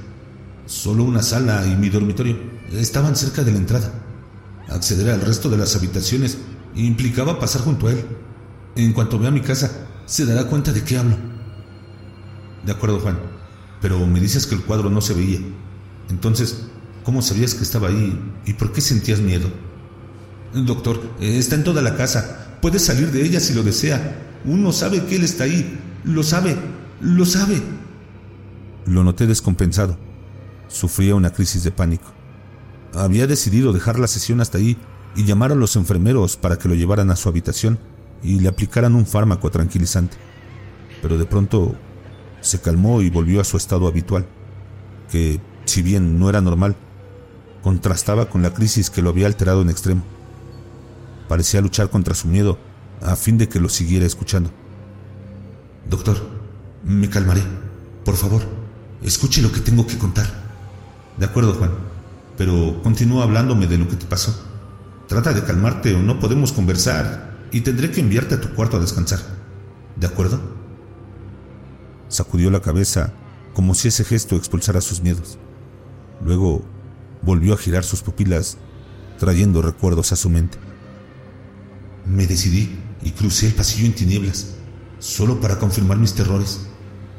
Solo 0.65 1.05
una 1.05 1.23
sala 1.23 1.67
y 1.67 1.77
mi 1.77 1.91
dormitorio 1.91 2.39
estaban 2.73 3.15
cerca 3.15 3.45
de 3.45 3.53
la 3.53 3.59
entrada. 3.59 3.93
Acceder 4.71 5.11
al 5.11 5.21
resto 5.21 5.51
de 5.51 5.59
las 5.59 5.77
habitaciones 5.77 6.39
implicaba 6.75 7.39
pasar 7.39 7.61
junto 7.61 7.89
a 7.89 7.93
él. 7.93 8.05
En 8.75 8.95
cuanto 8.95 9.19
vea 9.19 9.31
mi 9.31 9.43
casa, 9.43 9.71
se 10.07 10.25
dará 10.25 10.45
cuenta 10.45 10.73
de 10.73 10.83
qué 10.83 10.97
hablo. 10.97 11.17
De 12.65 12.73
acuerdo, 12.73 13.01
Juan, 13.01 13.19
pero 13.83 14.05
me 14.07 14.19
dices 14.19 14.47
que 14.47 14.55
el 14.55 14.63
cuadro 14.63 14.89
no 14.89 15.03
se 15.03 15.13
veía. 15.13 15.41
Entonces, 16.09 16.63
¿cómo 17.05 17.21
sabías 17.21 17.55
que 17.55 17.65
estaba 17.65 17.89
ahí 17.89 18.19
y 18.47 18.55
por 18.55 18.73
qué 18.73 18.81
sentías 18.81 19.21
miedo? 19.21 19.49
Doctor, 20.55 21.03
está 21.21 21.55
en 21.55 21.65
toda 21.65 21.83
la 21.83 21.97
casa. 21.97 22.44
Puede 22.65 22.79
salir 22.79 23.13
de 23.13 23.23
ella 23.23 23.41
si 23.41 23.53
lo 23.53 23.63
desea. 23.63 24.01
Uno 24.47 24.73
sabe 24.73 25.05
que 25.05 25.17
él 25.17 25.25
está 25.25 25.45
ahí. 25.45 25.79
Lo 26.03 26.23
sabe. 26.23 26.57
Lo 27.03 27.27
sabe. 27.27 27.61
Lo 28.87 29.05
noté 29.05 29.27
descompensado. 29.27 29.99
Sufría 30.69 31.15
una 31.15 31.31
crisis 31.31 31.63
de 31.63 31.73
pánico. 31.73 32.07
Había 32.95 33.27
decidido 33.27 33.75
dejar 33.75 33.99
la 33.99 34.07
sesión 34.07 34.41
hasta 34.41 34.57
ahí 34.57 34.79
y 35.15 35.25
llamar 35.25 35.53
a 35.53 35.57
los 35.57 35.77
enfermeros 35.77 36.39
para 36.39 36.57
que 36.59 36.71
lo 36.71 36.75
llevaran 36.75 37.11
a 37.11 37.17
su 37.17 37.29
habitación 37.29 37.79
y 38.23 38.41
le 38.41 38.49
aplicaran 38.49 38.95
un 38.95 39.05
fármaco 39.05 39.51
tranquilizante. 39.51 40.17
Pero 41.03 41.19
de 41.19 41.27
pronto 41.27 41.77
se 42.41 42.63
calmó 42.63 43.03
y 43.03 43.11
volvió 43.11 43.43
a 43.43 43.45
su 43.45 43.59
estado 43.59 43.87
habitual, 43.87 44.27
que, 45.11 45.39
si 45.67 45.83
bien 45.83 46.19
no 46.19 46.31
era 46.31 46.41
normal, 46.41 46.77
contrastaba 47.63 48.31
con 48.31 48.41
la 48.41 48.55
crisis 48.55 48.89
que 48.89 49.03
lo 49.03 49.11
había 49.11 49.27
alterado 49.27 49.61
en 49.61 49.69
extremo. 49.69 50.14
Parecía 51.29 51.61
luchar 51.61 51.91
contra 51.91 52.15
su 52.15 52.29
miedo 52.29 52.59
a 53.03 53.17
fin 53.17 53.39
de 53.39 53.49
que 53.49 53.61
lo 53.61 53.69
siguiera 53.69 54.07
escuchando. 54.07 54.51
Doctor, 55.89 56.17
me 56.85 57.09
calmaré. 57.11 57.43
Por 58.05 58.17
favor, 58.17 58.43
escuche 59.03 59.43
lo 59.43 59.53
que 59.53 59.61
tengo 59.61 59.87
que 59.87 59.99
contar. 59.99 60.27
De 61.17 61.27
acuerdo, 61.27 61.55
Juan, 61.55 61.71
pero 62.37 62.81
continúa 62.83 63.25
hablándome 63.25 63.67
de 63.67 63.79
lo 63.79 63.89
que 63.89 63.97
te 63.97 64.07
pasó. 64.07 64.35
Trata 65.09 65.33
de 65.33 65.45
calmarte 65.45 65.95
o 65.95 66.03
no 66.03 66.19
podemos 66.19 66.53
conversar 66.53 67.35
y 67.53 67.61
tendré 67.61 67.91
que 67.91 68.01
enviarte 68.01 68.35
a 68.35 68.41
tu 68.41 68.49
cuarto 68.55 68.77
a 68.77 68.81
descansar. 68.81 69.21
¿De 69.97 70.07
acuerdo? 70.07 70.41
Sacudió 72.09 72.51
la 72.51 72.61
cabeza 72.61 73.13
como 73.55 73.75
si 73.75 73.89
ese 73.89 74.05
gesto 74.05 74.37
expulsara 74.37 74.81
sus 74.81 75.01
miedos. 75.01 75.39
Luego 76.25 76.65
volvió 77.23 77.55
a 77.55 77.59
girar 77.59 77.85
sus 77.85 78.03
pupilas, 78.03 78.57
trayendo 79.19 79.63
recuerdos 79.63 80.13
a 80.13 80.17
su 80.17 80.29
mente. 80.29 80.59
Me 82.07 82.27
decidí 82.27 82.79
y 83.03 83.11
crucé 83.11 83.47
el 83.47 83.55
pasillo 83.55 83.87
en 83.87 83.95
tinieblas, 83.95 84.55
solo 84.99 85.41
para 85.41 85.59
confirmar 85.59 85.99
mis 85.99 86.15
terrores. 86.15 86.61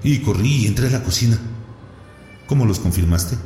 Y 0.03 0.19
corrí 0.19 0.63
y 0.63 0.67
entré 0.67 0.87
a 0.87 0.91
la 0.91 1.03
cocina. 1.03 1.39
¿Cómo 2.47 2.65
los 2.65 2.79
confirmaste? 2.79 3.37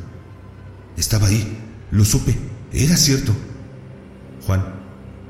Estaba 0.96 1.28
ahí, 1.28 1.58
lo 1.90 2.04
supe, 2.04 2.36
era 2.72 2.96
cierto. 2.96 3.32
Juan, 4.46 4.64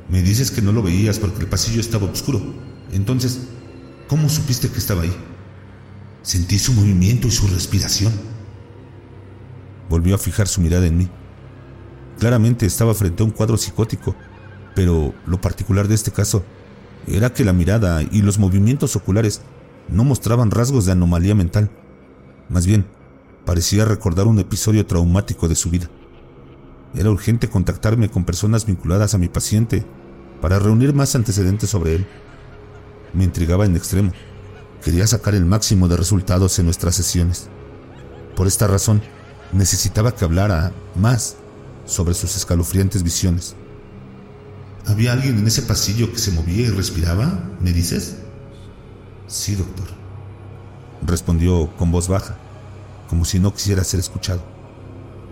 me 0.09 0.23
dices 0.23 0.51
que 0.51 0.63
no 0.63 0.73
lo 0.73 0.83
veías 0.83 1.19
porque 1.19 1.41
el 1.41 1.47
pasillo 1.47 1.81
estaba 1.81 2.07
oscuro. 2.07 2.43
Entonces, 2.93 3.41
¿cómo 4.09 4.29
supiste 4.29 4.69
que 4.69 4.79
estaba 4.79 5.03
ahí? 5.03 5.15
Sentí 6.23 6.59
su 6.59 6.73
movimiento 6.73 7.29
y 7.29 7.31
su 7.31 7.47
respiración. 7.47 8.13
Volvió 9.89 10.17
a 10.17 10.19
fijar 10.19 10.49
su 10.49 10.61
mirada 10.61 10.87
en 10.87 10.99
mí. 10.99 11.09
Claramente 12.19 12.67
estaba 12.67 12.95
frente 12.95 13.23
a 13.23 13.27
un 13.27 13.33
cuadro 13.33 13.57
psicótico, 13.57 14.15
pero 14.81 15.13
lo 15.27 15.39
particular 15.43 15.89
de 15.89 15.95
este 15.95 16.11
caso 16.11 16.43
era 17.07 17.35
que 17.35 17.45
la 17.45 17.53
mirada 17.53 18.03
y 18.03 18.23
los 18.23 18.39
movimientos 18.39 18.97
oculares 18.97 19.43
no 19.91 20.05
mostraban 20.05 20.51
rasgos 20.51 20.87
de 20.87 20.93
anomalía 20.93 21.35
mental. 21.35 21.71
Más 22.49 22.65
bien, 22.65 22.87
parecía 23.45 23.85
recordar 23.85 24.27
un 24.27 24.39
episodio 24.39 24.87
traumático 24.87 25.49
de 25.49 25.55
su 25.55 25.69
vida. 25.69 25.91
Era 26.95 27.11
urgente 27.11 27.51
contactarme 27.51 28.09
con 28.09 28.25
personas 28.25 28.65
vinculadas 28.65 29.13
a 29.13 29.19
mi 29.19 29.29
paciente 29.29 29.85
para 30.41 30.59
reunir 30.59 30.95
más 30.95 31.15
antecedentes 31.15 31.69
sobre 31.69 31.97
él. 31.97 32.07
Me 33.13 33.25
intrigaba 33.25 33.67
en 33.67 33.77
extremo. 33.77 34.13
Quería 34.83 35.07
sacar 35.07 35.35
el 35.35 35.45
máximo 35.45 35.89
de 35.89 35.99
resultados 35.99 36.59
en 36.59 36.65
nuestras 36.65 36.95
sesiones. 36.95 37.51
Por 38.35 38.47
esta 38.47 38.67
razón, 38.67 39.03
necesitaba 39.53 40.15
que 40.15 40.25
hablara 40.25 40.73
más 40.97 41.37
sobre 41.85 42.15
sus 42.15 42.35
escalofriantes 42.35 43.03
visiones. 43.03 43.57
¿Había 44.87 45.13
alguien 45.13 45.39
en 45.39 45.47
ese 45.47 45.63
pasillo 45.63 46.13
que 46.13 46.19
se 46.19 46.33
movía 46.33 46.67
y 46.67 46.71
respiraba? 46.71 47.51
¿Me 47.61 47.73
dices? 47.73 48.17
Sí, 49.27 49.55
doctor. 49.55 49.87
Respondió 51.03 51.75
con 51.77 51.91
voz 51.91 52.09
baja, 52.09 52.37
como 53.09 53.25
si 53.25 53.39
no 53.39 53.55
quisiera 53.55 53.85
ser 53.85 54.01
escuchado. 54.01 54.43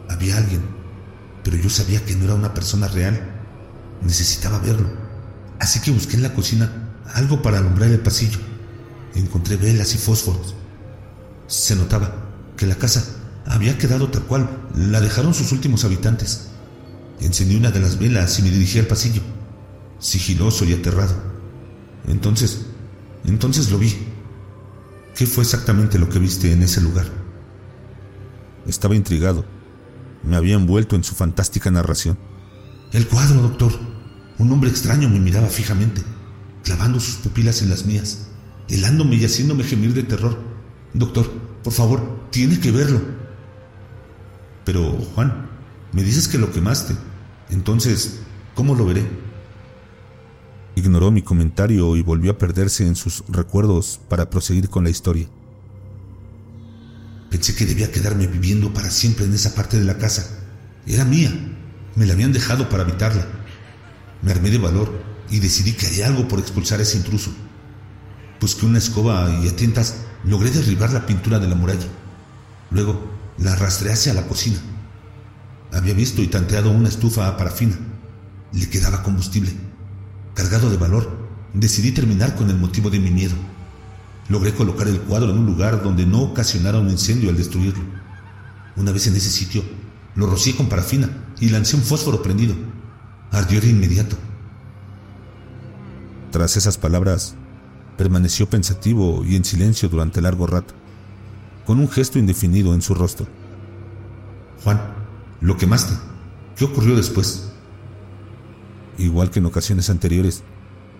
Había 0.08 0.36
alguien, 0.36 0.62
pero 1.42 1.56
yo 1.56 1.68
sabía 1.70 2.04
que 2.04 2.14
no 2.14 2.24
era 2.24 2.34
una 2.34 2.54
persona 2.54 2.88
real. 2.88 3.20
Necesitaba 4.02 4.58
verlo. 4.58 4.88
Así 5.58 5.80
que 5.80 5.90
busqué 5.90 6.16
en 6.16 6.22
la 6.22 6.34
cocina 6.34 6.70
algo 7.14 7.42
para 7.42 7.58
alumbrar 7.58 7.90
el 7.90 8.00
pasillo. 8.00 8.38
Encontré 9.14 9.56
velas 9.56 9.94
y 9.94 9.98
fósforos. 9.98 10.54
Se 11.46 11.74
notaba 11.74 12.12
que 12.56 12.66
la 12.66 12.76
casa 12.76 13.04
había 13.46 13.78
quedado 13.78 14.08
tal 14.10 14.22
cual 14.24 14.48
la 14.74 15.00
dejaron 15.00 15.34
sus 15.34 15.52
últimos 15.52 15.84
habitantes. 15.84 16.48
Encendí 17.20 17.56
una 17.56 17.70
de 17.70 17.80
las 17.80 17.98
velas 17.98 18.38
y 18.38 18.42
me 18.42 18.50
dirigí 18.50 18.78
al 18.78 18.86
pasillo, 18.86 19.22
sigiloso 19.98 20.64
y 20.64 20.72
aterrado. 20.72 21.14
Entonces, 22.06 22.66
entonces 23.24 23.70
lo 23.70 23.78
vi. 23.78 23.94
¿Qué 25.14 25.26
fue 25.26 25.42
exactamente 25.42 25.98
lo 25.98 26.08
que 26.08 26.18
viste 26.18 26.52
en 26.52 26.62
ese 26.62 26.80
lugar? 26.80 27.06
Estaba 28.66 28.94
intrigado. 28.94 29.44
Me 30.22 30.36
había 30.36 30.54
envuelto 30.54 30.96
en 30.96 31.04
su 31.04 31.14
fantástica 31.14 31.70
narración. 31.70 32.18
El 32.92 33.06
cuadro, 33.06 33.42
doctor. 33.42 33.72
Un 34.38 34.52
hombre 34.52 34.70
extraño 34.70 35.08
me 35.08 35.18
miraba 35.18 35.48
fijamente, 35.48 36.02
clavando 36.62 37.00
sus 37.00 37.16
pupilas 37.16 37.60
en 37.60 37.70
las 37.70 37.84
mías, 37.86 38.28
helándome 38.68 39.16
y 39.16 39.24
haciéndome 39.24 39.64
gemir 39.64 39.94
de 39.94 40.04
terror. 40.04 40.38
Doctor, 40.94 41.28
por 41.64 41.72
favor, 41.72 42.28
tiene 42.30 42.60
que 42.60 42.70
verlo. 42.70 43.00
Pero, 44.64 44.92
Juan, 45.14 45.48
me 45.92 46.04
dices 46.04 46.28
que 46.28 46.38
lo 46.38 46.52
quemaste. 46.52 46.94
Entonces, 47.50 48.20
¿cómo 48.54 48.76
lo 48.76 48.86
veré? 48.86 49.27
Ignoró 50.78 51.10
mi 51.10 51.22
comentario 51.22 51.96
y 51.96 52.02
volvió 52.02 52.30
a 52.30 52.38
perderse 52.38 52.86
en 52.86 52.94
sus 52.94 53.24
recuerdos 53.26 53.98
para 54.08 54.30
proseguir 54.30 54.68
con 54.68 54.84
la 54.84 54.90
historia. 54.90 55.26
Pensé 57.30 57.56
que 57.56 57.66
debía 57.66 57.90
quedarme 57.90 58.28
viviendo 58.28 58.72
para 58.72 58.88
siempre 58.88 59.24
en 59.24 59.34
esa 59.34 59.56
parte 59.56 59.76
de 59.76 59.84
la 59.84 59.98
casa. 59.98 60.38
Era 60.86 61.04
mía. 61.04 61.32
Me 61.96 62.06
la 62.06 62.12
habían 62.12 62.32
dejado 62.32 62.68
para 62.68 62.84
habitarla. 62.84 63.26
Me 64.22 64.30
armé 64.30 64.50
de 64.50 64.58
valor 64.58 64.92
y 65.28 65.40
decidí 65.40 65.72
que 65.72 65.88
haría 65.88 66.06
algo 66.06 66.28
por 66.28 66.38
expulsar 66.38 66.78
a 66.78 66.84
ese 66.84 66.98
intruso. 66.98 67.32
Busqué 68.40 68.64
una 68.64 68.78
escoba 68.78 69.36
y 69.42 69.48
a 69.48 69.56
tientas 69.56 69.96
logré 70.22 70.52
derribar 70.52 70.92
la 70.92 71.06
pintura 71.06 71.40
de 71.40 71.48
la 71.48 71.56
muralla. 71.56 71.88
Luego 72.70 73.02
la 73.38 73.54
arrastré 73.54 73.90
hacia 73.90 74.14
la 74.14 74.28
cocina. 74.28 74.58
Había 75.72 75.94
visto 75.94 76.22
y 76.22 76.28
tanteado 76.28 76.70
una 76.70 76.88
estufa 76.88 77.26
a 77.26 77.36
parafina. 77.36 77.76
Le 78.52 78.70
quedaba 78.70 79.02
combustible. 79.02 79.67
Cargado 80.38 80.70
de 80.70 80.76
valor, 80.76 81.10
decidí 81.52 81.90
terminar 81.90 82.36
con 82.36 82.48
el 82.48 82.56
motivo 82.56 82.90
de 82.90 83.00
mi 83.00 83.10
miedo. 83.10 83.34
Logré 84.28 84.54
colocar 84.54 84.86
el 84.86 85.00
cuadro 85.00 85.30
en 85.30 85.38
un 85.38 85.46
lugar 85.46 85.82
donde 85.82 86.06
no 86.06 86.22
ocasionara 86.22 86.78
un 86.78 86.88
incendio 86.88 87.30
al 87.30 87.36
destruirlo. 87.36 87.82
Una 88.76 88.92
vez 88.92 89.08
en 89.08 89.16
ese 89.16 89.30
sitio, 89.30 89.64
lo 90.14 90.28
rocié 90.28 90.54
con 90.54 90.68
parafina 90.68 91.10
y 91.40 91.48
lancé 91.48 91.74
un 91.74 91.82
fósforo 91.82 92.22
prendido. 92.22 92.54
Ardió 93.32 93.60
de 93.60 93.70
inmediato. 93.70 94.14
Tras 96.30 96.56
esas 96.56 96.78
palabras, 96.78 97.34
permaneció 97.96 98.48
pensativo 98.48 99.24
y 99.24 99.34
en 99.34 99.44
silencio 99.44 99.88
durante 99.88 100.20
largo 100.20 100.46
rato, 100.46 100.72
con 101.66 101.80
un 101.80 101.88
gesto 101.88 102.16
indefinido 102.16 102.74
en 102.74 102.82
su 102.82 102.94
rostro. 102.94 103.26
Juan, 104.62 104.80
lo 105.40 105.56
quemaste. 105.56 105.94
¿Qué 106.54 106.64
ocurrió 106.64 106.94
después? 106.94 107.47
Igual 108.98 109.30
que 109.30 109.38
en 109.38 109.46
ocasiones 109.46 109.90
anteriores, 109.90 110.42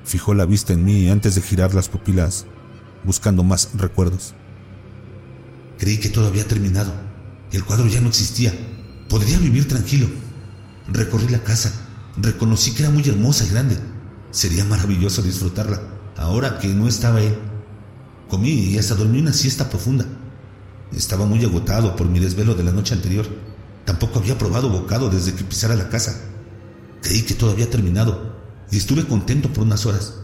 fijó 0.04 0.32
la 0.32 0.46
vista 0.46 0.72
en 0.72 0.84
mí 0.84 1.10
antes 1.10 1.34
de 1.34 1.42
girar 1.42 1.74
las 1.74 1.88
pupilas, 1.88 2.46
buscando 3.04 3.42
más 3.42 3.70
recuerdos. 3.74 4.34
Creí 5.78 5.98
que 5.98 6.08
todo 6.08 6.28
había 6.28 6.46
terminado. 6.46 6.92
El 7.52 7.64
cuadro 7.64 7.86
ya 7.86 8.00
no 8.00 8.08
existía. 8.08 8.52
Podría 9.08 9.38
vivir 9.38 9.66
tranquilo. 9.66 10.08
Recorrí 10.88 11.28
la 11.28 11.42
casa. 11.42 11.72
Reconocí 12.16 12.72
que 12.72 12.82
era 12.82 12.90
muy 12.90 13.08
hermosa 13.08 13.44
y 13.44 13.50
grande. 13.50 13.76
Sería 14.30 14.64
maravilloso 14.64 15.22
disfrutarla, 15.22 15.80
ahora 16.16 16.58
que 16.58 16.68
no 16.68 16.88
estaba 16.88 17.20
él. 17.20 17.36
Comí 18.28 18.50
y 18.50 18.78
hasta 18.78 18.94
dormí 18.94 19.20
una 19.20 19.32
siesta 19.32 19.70
profunda. 19.70 20.04
Estaba 20.92 21.26
muy 21.26 21.44
agotado 21.44 21.96
por 21.96 22.08
mi 22.08 22.18
desvelo 22.18 22.54
de 22.54 22.64
la 22.64 22.72
noche 22.72 22.94
anterior. 22.94 23.26
Tampoco 23.84 24.18
había 24.18 24.36
probado 24.36 24.68
bocado 24.68 25.10
desde 25.10 25.34
que 25.34 25.44
pisara 25.44 25.74
la 25.74 25.88
casa. 25.88 26.20
Creí 27.02 27.22
que 27.22 27.34
todo 27.34 27.50
había 27.50 27.70
terminado 27.70 28.36
y 28.70 28.76
estuve 28.76 29.06
contento 29.06 29.48
por 29.48 29.64
unas 29.64 29.86
horas. 29.86 30.14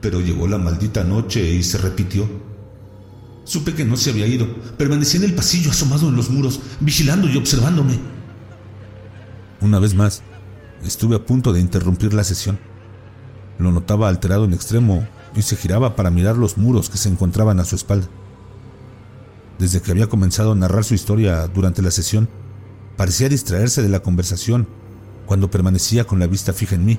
Pero 0.00 0.20
llegó 0.20 0.46
la 0.46 0.58
maldita 0.58 1.02
noche 1.02 1.54
y 1.54 1.62
se 1.62 1.78
repitió. 1.78 2.28
Supe 3.44 3.74
que 3.74 3.84
no 3.84 3.96
se 3.96 4.10
había 4.10 4.26
ido. 4.26 4.46
Permanecí 4.76 5.16
en 5.16 5.24
el 5.24 5.34
pasillo 5.34 5.70
asomado 5.70 6.08
en 6.08 6.16
los 6.16 6.30
muros, 6.30 6.60
vigilando 6.80 7.28
y 7.28 7.36
observándome. 7.36 7.98
Una 9.60 9.78
vez 9.78 9.94
más, 9.94 10.22
estuve 10.84 11.16
a 11.16 11.24
punto 11.24 11.52
de 11.52 11.60
interrumpir 11.60 12.12
la 12.14 12.24
sesión. 12.24 12.58
Lo 13.58 13.72
notaba 13.72 14.08
alterado 14.08 14.44
en 14.44 14.52
extremo 14.52 15.06
y 15.34 15.42
se 15.42 15.56
giraba 15.56 15.96
para 15.96 16.10
mirar 16.10 16.36
los 16.36 16.58
muros 16.58 16.90
que 16.90 16.98
se 16.98 17.08
encontraban 17.08 17.60
a 17.60 17.64
su 17.64 17.76
espalda. 17.76 18.08
Desde 19.58 19.80
que 19.80 19.90
había 19.90 20.08
comenzado 20.08 20.52
a 20.52 20.56
narrar 20.56 20.84
su 20.84 20.94
historia 20.94 21.46
durante 21.46 21.82
la 21.82 21.90
sesión, 21.90 22.28
parecía 22.96 23.28
distraerse 23.28 23.82
de 23.82 23.88
la 23.88 24.00
conversación 24.00 24.66
cuando 25.26 25.50
permanecía 25.50 26.04
con 26.04 26.18
la 26.18 26.26
vista 26.26 26.52
fija 26.52 26.74
en 26.74 26.84
mí 26.84 26.98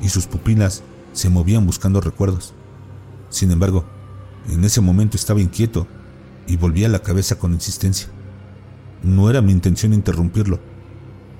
y 0.00 0.08
sus 0.08 0.26
pupilas 0.26 0.82
se 1.12 1.30
movían 1.30 1.66
buscando 1.66 2.00
recuerdos. 2.00 2.52
Sin 3.30 3.50
embargo, 3.50 3.84
en 4.48 4.64
ese 4.64 4.80
momento 4.80 5.16
estaba 5.16 5.40
inquieto 5.40 5.86
y 6.46 6.56
volvía 6.56 6.88
la 6.88 7.00
cabeza 7.00 7.38
con 7.38 7.52
insistencia. 7.52 8.08
No 9.02 9.30
era 9.30 9.40
mi 9.40 9.52
intención 9.52 9.92
interrumpirlo, 9.92 10.60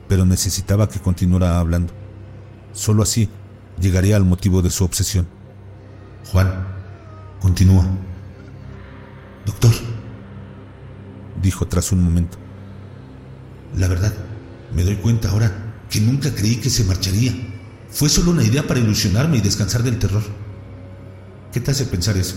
pero 0.08 0.24
necesitaba 0.24 0.88
que 0.88 1.00
continuara 1.00 1.58
hablando. 1.58 1.92
Solo 2.72 3.02
así 3.02 3.28
llegaría 3.80 4.16
al 4.16 4.24
motivo 4.24 4.62
de 4.62 4.70
su 4.70 4.84
obsesión. 4.84 5.26
Juan, 6.30 6.66
continúa. 7.40 7.84
Doctor, 9.44 9.72
dijo 11.42 11.66
tras 11.66 11.92
un 11.92 12.02
momento. 12.02 12.38
La 13.76 13.88
verdad, 13.88 14.12
me 14.74 14.84
doy 14.84 14.96
cuenta 14.96 15.30
ahora 15.30 15.63
que 15.94 16.00
nunca 16.00 16.34
creí 16.34 16.56
que 16.56 16.70
se 16.70 16.82
marcharía. 16.82 17.32
Fue 17.88 18.08
solo 18.08 18.32
una 18.32 18.42
idea 18.42 18.66
para 18.66 18.80
ilusionarme 18.80 19.36
y 19.36 19.40
descansar 19.40 19.84
del 19.84 20.00
terror. 20.00 20.24
¿Qué 21.52 21.60
te 21.60 21.70
hace 21.70 21.84
pensar 21.84 22.16
eso? 22.16 22.34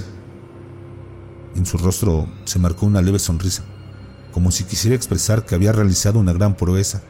En 1.55 1.65
su 1.65 1.79
rostro 1.79 2.29
se 2.45 2.59
marcó 2.59 2.85
una 2.85 3.01
leve 3.01 3.17
sonrisa, 3.17 3.63
como 4.31 4.51
si 4.51 4.65
quisiera 4.65 4.95
expresar 4.95 5.43
que 5.43 5.55
había 5.55 5.71
realizado 5.71 6.19
una 6.19 6.33
gran 6.33 6.55
proeza. 6.55 7.01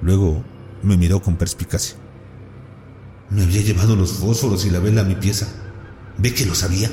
Luego 0.00 0.42
me 0.82 0.96
miró 0.96 1.22
con 1.22 1.36
perspicacia. 1.36 1.96
Me 3.30 3.44
había 3.44 3.62
llevado 3.62 3.94
los 3.94 4.14
fósforos 4.14 4.64
y 4.66 4.70
la 4.70 4.80
vela 4.80 5.02
a 5.02 5.04
mi 5.04 5.14
pieza. 5.14 5.46
¿Ve 6.18 6.34
que 6.34 6.44
lo 6.44 6.56
sabía? 6.56 6.90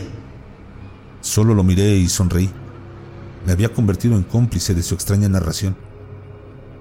Solo 1.21 1.55
lo 1.55 1.63
miré 1.63 1.95
y 1.95 2.07
sonreí. 2.07 2.51
Me 3.47 3.51
había 3.51 3.73
convertido 3.73 4.15
en 4.15 4.21
cómplice 4.21 4.75
de 4.75 4.83
su 4.83 4.93
extraña 4.93 5.27
narración. 5.27 5.75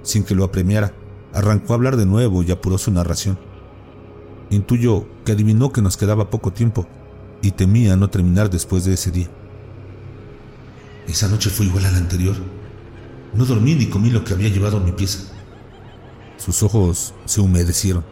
Sin 0.03 0.23
que 0.23 0.35
lo 0.35 0.45
apremiara, 0.45 0.93
arrancó 1.33 1.73
a 1.73 1.77
hablar 1.77 1.97
de 1.97 2.07
nuevo 2.07 2.43
y 2.43 2.51
apuró 2.51 2.79
su 2.79 2.91
narración. 2.91 3.39
Intuyo 4.51 5.07
que 5.25 5.33
adivinó 5.33 5.73
que 5.73 5.83
nos 5.83 5.97
quedaba 5.97 6.31
poco 6.31 6.53
tiempo 6.53 6.87
y 7.43 7.53
temía 7.53 7.97
no 7.97 8.09
terminar 8.11 8.51
después 8.51 8.85
de 8.85 8.95
ese 8.95 9.11
día. 9.11 9.29
Esa 11.07 11.29
noche 11.29 11.51
fue 11.51 11.67
igual 11.67 11.87
a 11.87 11.91
la 11.91 11.99
anterior. 11.99 12.37
No 13.35 13.45
dormí 13.45 13.75
ni 13.75 13.87
comí 13.87 14.11
lo 14.11 14.25
que 14.25 14.35
había 14.35 14.49
llevado 14.49 14.79
a 14.79 14.81
mi 14.81 14.93
pieza. 14.93 15.21
Sus 16.39 16.63
ojos 16.63 17.15
se 17.25 17.41
humedecieron. 17.41 18.05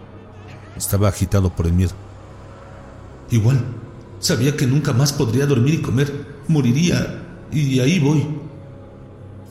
Estaba 0.76 1.08
agitado 1.08 1.54
por 1.54 1.66
el 1.66 1.72
miedo. 1.72 1.92
Igual, 3.30 3.64
sabía 4.18 4.56
que 4.56 4.66
nunca 4.66 4.92
más 4.92 5.12
podría 5.12 5.46
dormir 5.46 5.74
y 5.74 5.82
comer. 5.82 6.26
Moriría 6.48 7.22
y 7.50 7.80
ahí 7.80 7.98
voy. 7.98 8.26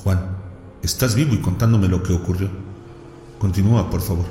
Juan, 0.03 0.37
estás 0.81 1.15
vivo 1.15 1.33
y 1.33 1.39
contándome 1.39 1.87
lo 1.87 2.03
que 2.03 2.13
ocurrió. 2.13 2.49
Continúa, 3.39 3.89
por 3.89 4.01
favor. 4.01 4.25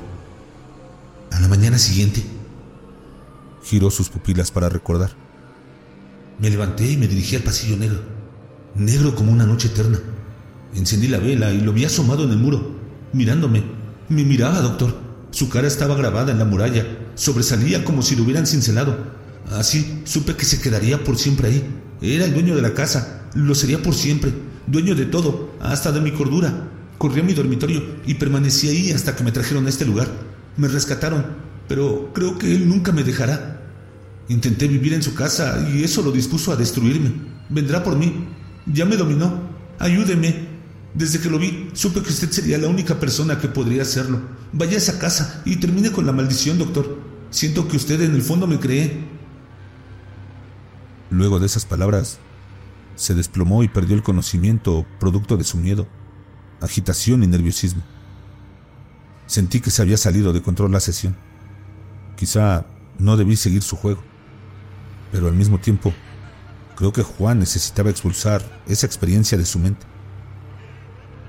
A 1.31 1.39
la 1.39 1.47
mañana 1.47 1.77
siguiente. 1.77 2.23
Giró 3.63 3.89
sus 3.89 4.09
pupilas 4.09 4.51
para 4.51 4.69
recordar. 4.69 5.11
Me 6.39 6.49
levanté 6.49 6.91
y 6.91 6.97
me 6.97 7.07
dirigí 7.07 7.35
al 7.35 7.43
pasillo 7.43 7.77
negro 7.77 8.15
negro 8.75 9.15
como 9.15 9.31
una 9.31 9.45
noche 9.45 9.69
eterna. 9.69 9.99
Encendí 10.75 11.07
la 11.07 11.19
vela 11.19 11.51
y 11.51 11.61
lo 11.61 11.73
vi 11.73 11.85
asomado 11.85 12.25
en 12.25 12.31
el 12.31 12.37
muro, 12.37 12.75
mirándome. 13.13 13.63
Me 14.09 14.23
miraba, 14.23 14.59
doctor. 14.59 14.93
Su 15.31 15.49
cara 15.49 15.67
estaba 15.67 15.95
grabada 15.95 16.31
en 16.31 16.39
la 16.39 16.45
muralla 16.45 16.85
sobresalía 17.15 17.85
como 17.85 18.01
si 18.01 18.15
lo 18.15 18.23
hubieran 18.23 18.45
cincelado. 18.45 18.97
Así 19.51 20.01
supe 20.05 20.35
que 20.35 20.45
se 20.45 20.59
quedaría 20.59 21.03
por 21.03 21.17
siempre 21.17 21.47
ahí. 21.47 21.63
Era 22.01 22.25
el 22.25 22.33
dueño 22.33 22.55
de 22.55 22.61
la 22.61 22.73
casa, 22.73 23.29
lo 23.33 23.55
sería 23.55 23.81
por 23.81 23.93
siempre, 23.93 24.33
dueño 24.67 24.95
de 24.95 25.05
todo, 25.05 25.51
hasta 25.61 25.91
de 25.91 26.01
mi 26.01 26.11
cordura. 26.11 26.69
Corrí 26.97 27.21
a 27.21 27.23
mi 27.23 27.33
dormitorio 27.33 27.83
y 28.05 28.15
permanecí 28.15 28.69
ahí 28.69 28.91
hasta 28.91 29.15
que 29.15 29.23
me 29.23 29.31
trajeron 29.31 29.65
a 29.65 29.69
este 29.69 29.85
lugar. 29.85 30.07
Me 30.57 30.67
rescataron, 30.67 31.25
pero 31.67 32.11
creo 32.13 32.37
que 32.37 32.53
él 32.53 32.67
nunca 32.67 32.91
me 32.91 33.03
dejará. 33.03 33.61
Intenté 34.29 34.67
vivir 34.67 34.93
en 34.93 35.03
su 35.03 35.13
casa 35.13 35.67
y 35.73 35.83
eso 35.83 36.01
lo 36.01 36.11
dispuso 36.11 36.51
a 36.51 36.55
destruirme. 36.55 37.11
Vendrá 37.49 37.83
por 37.83 37.97
mí. 37.97 38.27
Ya 38.65 38.85
me 38.85 38.97
dominó. 38.97 39.49
Ayúdeme. 39.79 40.55
Desde 40.93 41.19
que 41.19 41.29
lo 41.29 41.37
vi, 41.37 41.69
supe 41.73 42.01
que 42.01 42.09
usted 42.09 42.31
sería 42.31 42.57
la 42.57 42.69
única 42.69 42.99
persona 42.99 43.37
que 43.37 43.49
podría 43.49 43.81
hacerlo. 43.81 44.21
Vaya 44.53 44.75
a 44.75 44.77
esa 44.77 44.97
casa 44.97 45.41
y 45.43 45.57
termine 45.57 45.91
con 45.91 46.05
la 46.05 46.13
maldición, 46.13 46.57
doctor. 46.57 46.97
Siento 47.29 47.67
que 47.67 47.75
usted 47.75 48.01
en 48.01 48.15
el 48.15 48.21
fondo 48.21 48.47
me 48.47 48.59
cree. 48.59 49.03
Luego 51.09 51.39
de 51.39 51.47
esas 51.47 51.65
palabras, 51.65 52.19
se 52.95 53.13
desplomó 53.13 53.63
y 53.63 53.67
perdió 53.67 53.95
el 53.95 54.03
conocimiento 54.03 54.85
producto 54.99 55.35
de 55.35 55.43
su 55.43 55.57
miedo, 55.57 55.87
agitación 56.61 57.23
y 57.23 57.27
nerviosismo. 57.27 57.83
Sentí 59.27 59.59
que 59.59 59.71
se 59.71 59.81
había 59.81 59.97
salido 59.97 60.33
de 60.33 60.41
control 60.41 60.71
la 60.71 60.79
sesión. 60.79 61.15
Quizá 62.15 62.65
no 62.99 63.17
debí 63.17 63.35
seguir 63.35 63.61
su 63.61 63.75
juego, 63.75 64.01
pero 65.11 65.27
al 65.27 65.33
mismo 65.33 65.59
tiempo 65.59 65.93
creo 66.75 66.93
que 66.93 67.03
Juan 67.03 67.39
necesitaba 67.39 67.89
expulsar 67.89 68.41
esa 68.67 68.85
experiencia 68.85 69.37
de 69.37 69.45
su 69.45 69.59
mente. 69.59 69.85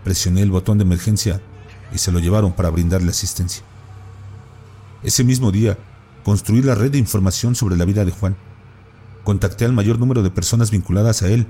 Presioné 0.04 0.42
el 0.42 0.50
botón 0.50 0.78
de 0.78 0.84
emergencia 0.84 1.40
y 1.92 1.98
se 1.98 2.12
lo 2.12 2.18
llevaron 2.18 2.52
para 2.52 2.70
brindarle 2.70 3.10
asistencia. 3.10 3.64
Ese 5.02 5.24
mismo 5.24 5.50
día 5.50 5.78
construí 6.24 6.62
la 6.62 6.74
red 6.74 6.90
de 6.90 6.98
información 6.98 7.54
sobre 7.54 7.76
la 7.76 7.84
vida 7.84 8.04
de 8.04 8.10
Juan. 8.10 8.36
Contacté 9.24 9.64
al 9.64 9.72
mayor 9.72 9.98
número 9.98 10.22
de 10.22 10.30
personas 10.30 10.70
vinculadas 10.70 11.22
a 11.22 11.28
él 11.28 11.46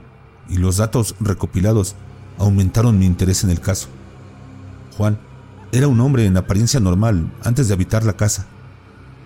y 0.48 0.58
los 0.58 0.76
datos 0.76 1.14
recopilados 1.20 1.96
aumentaron 2.38 2.98
mi 2.98 3.06
interés 3.06 3.44
en 3.44 3.50
el 3.50 3.60
caso. 3.60 3.88
Juan 4.96 5.18
era 5.72 5.88
un 5.88 6.00
hombre 6.00 6.26
en 6.26 6.36
apariencia 6.36 6.80
normal 6.80 7.32
antes 7.42 7.68
de 7.68 7.74
habitar 7.74 8.04
la 8.04 8.14
casa. 8.14 8.46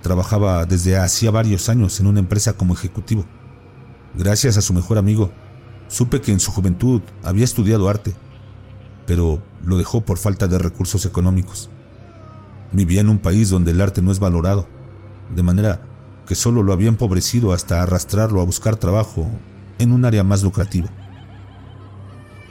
Trabajaba 0.03 0.65
desde 0.65 0.97
hacía 0.97 1.31
varios 1.31 1.69
años 1.69 2.01
en 2.01 2.07
una 2.07 2.21
empresa 2.21 2.55
como 2.55 2.75
ejecutivo. 2.75 3.25
Gracias 4.15 4.57
a 4.57 4.63
su 4.63 4.73
mejor 4.73 4.99
amigo, 4.99 5.31
supe 5.89 6.21
que 6.21 6.33
en 6.33 6.41
su 6.41 6.51
juventud 6.51 7.03
había 7.23 7.45
estudiado 7.45 7.89
arte, 7.89 8.15
pero 9.07 9.43
lo 9.65 9.77
dejó 9.79 10.01
por 10.01 10.19
falta 10.19 10.49
de 10.49 10.59
recursos 10.59 11.05
económicos. 11.05 11.71
Vivía 12.73 13.01
en 13.01 13.09
un 13.09 13.19
país 13.19 13.51
donde 13.51 13.73
el 13.73 13.81
arte 13.81 14.03
no 14.03 14.11
es 14.11 14.19
valorado, 14.19 14.67
de 15.35 15.43
manera 15.43 15.83
que 16.27 16.35
solo 16.35 16.63
lo 16.63 16.73
había 16.73 16.89
empobrecido 16.89 17.53
hasta 17.53 17.83
arrastrarlo 17.83 18.41
a 18.41 18.45
buscar 18.45 18.77
trabajo 18.77 19.29
en 19.79 19.93
un 19.93 20.05
área 20.05 20.25
más 20.25 20.43
lucrativa. 20.43 20.89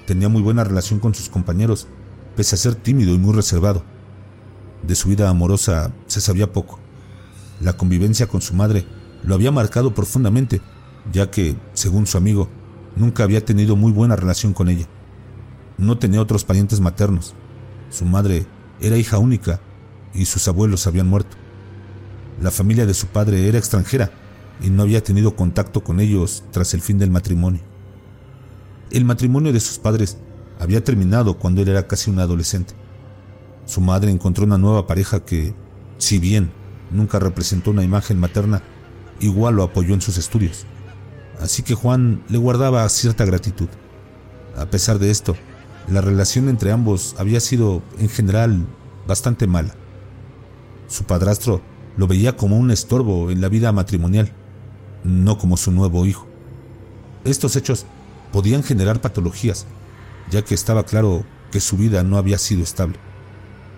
Tenía 0.10 0.28
muy 0.28 0.42
buena 0.42 0.64
relación 0.64 1.00
con 1.00 1.14
sus 1.14 1.30
compañeros, 1.30 1.86
pese 2.36 2.56
a 2.56 2.58
ser 2.58 2.74
tímido 2.74 3.14
y 3.14 3.20
muy 3.20 3.32
reservado. 3.32 3.84
De 4.82 4.96
su 4.96 5.08
vida 5.08 5.30
amorosa 5.30 5.94
se 6.08 6.20
sabía 6.20 6.52
poco. 6.52 6.80
La 7.62 7.78
convivencia 7.78 8.26
con 8.26 8.42
su 8.42 8.56
madre 8.56 8.88
lo 9.22 9.36
había 9.36 9.52
marcado 9.52 9.94
profundamente, 9.94 10.62
ya 11.14 11.30
que, 11.30 11.56
según 11.74 12.08
su 12.08 12.18
amigo, 12.18 12.50
nunca 12.96 13.22
había 13.22 13.46
tenido 13.46 13.76
muy 13.76 13.92
buena 13.92 14.16
relación 14.16 14.52
con 14.52 14.70
ella. 14.70 14.88
No 15.78 16.00
tenía 16.00 16.24
otros 16.24 16.44
parientes 16.44 16.80
maternos. 16.80 17.36
Su 17.92 18.04
madre 18.06 18.48
era 18.82 18.98
hija 18.98 19.20
única 19.20 19.60
y 20.16 20.26
sus 20.26 20.48
abuelos 20.48 20.88
habían 20.88 21.08
muerto. 21.08 21.38
La 22.42 22.50
familia 22.50 22.88
de 22.88 22.96
su 22.96 23.06
padre 23.06 23.48
era 23.48 23.60
extranjera 23.60 24.10
y 24.60 24.72
no 24.72 24.82
había 24.82 25.04
tenido 25.04 25.36
contacto 25.36 25.84
con 25.84 26.00
ellos 26.00 26.44
tras 26.50 26.74
el 26.74 26.82
fin 26.82 26.98
del 26.98 27.12
matrimonio. 27.12 27.69
El 28.92 29.06
matrimonio 29.06 29.54
de 29.54 29.60
sus 29.60 29.78
padres 29.78 30.18
había 30.60 30.84
terminado 30.84 31.38
cuando 31.38 31.62
él 31.62 31.70
era 31.70 31.88
casi 31.88 32.10
un 32.10 32.20
adolescente. 32.20 32.74
Su 33.66 33.82
madre 33.82 34.10
encontró 34.10 34.46
una 34.46 34.58
nueva 34.58 34.88
pareja 34.88 35.24
que, 35.24 35.54
si 36.00 36.18
bien 36.18 36.52
nunca 36.90 37.20
representó 37.20 37.70
una 37.70 37.84
imagen 37.84 38.20
materna, 38.20 38.64
igual 39.20 39.56
lo 39.56 39.64
apoyó 39.64 39.94
en 39.94 40.02
sus 40.02 40.18
estudios. 40.18 40.66
Así 41.40 41.62
que 41.62 41.76
Juan 41.76 42.24
le 42.30 42.40
guardaba 42.40 42.90
cierta 42.90 43.26
gratitud. 43.26 43.70
A 44.58 44.66
pesar 44.66 44.98
de 44.98 45.12
esto, 45.12 45.36
la 45.88 46.02
relación 46.02 46.50
entre 46.50 46.72
ambos 46.72 47.16
había 47.20 47.40
sido, 47.40 47.84
en 48.00 48.10
general, 48.10 48.66
bastante 49.08 49.46
mala. 49.46 49.76
Su 50.88 51.04
padrastro 51.04 51.62
lo 51.96 52.08
veía 52.08 52.36
como 52.36 52.58
un 52.58 52.72
estorbo 52.72 53.30
en 53.30 53.40
la 53.40 53.50
vida 53.50 53.72
matrimonial, 53.72 54.32
no 55.04 55.38
como 55.38 55.58
su 55.58 55.72
nuevo 55.72 56.08
hijo. 56.08 56.28
Estos 57.24 57.56
hechos 57.56 57.86
podían 58.32 58.64
generar 58.64 59.02
patologías, 59.02 59.66
ya 60.30 60.44
que 60.44 60.56
estaba 60.56 60.84
claro 60.84 61.26
que 61.52 61.60
su 61.60 61.78
vida 61.78 62.04
no 62.04 62.18
había 62.18 62.38
sido 62.38 62.64
estable. 62.64 62.98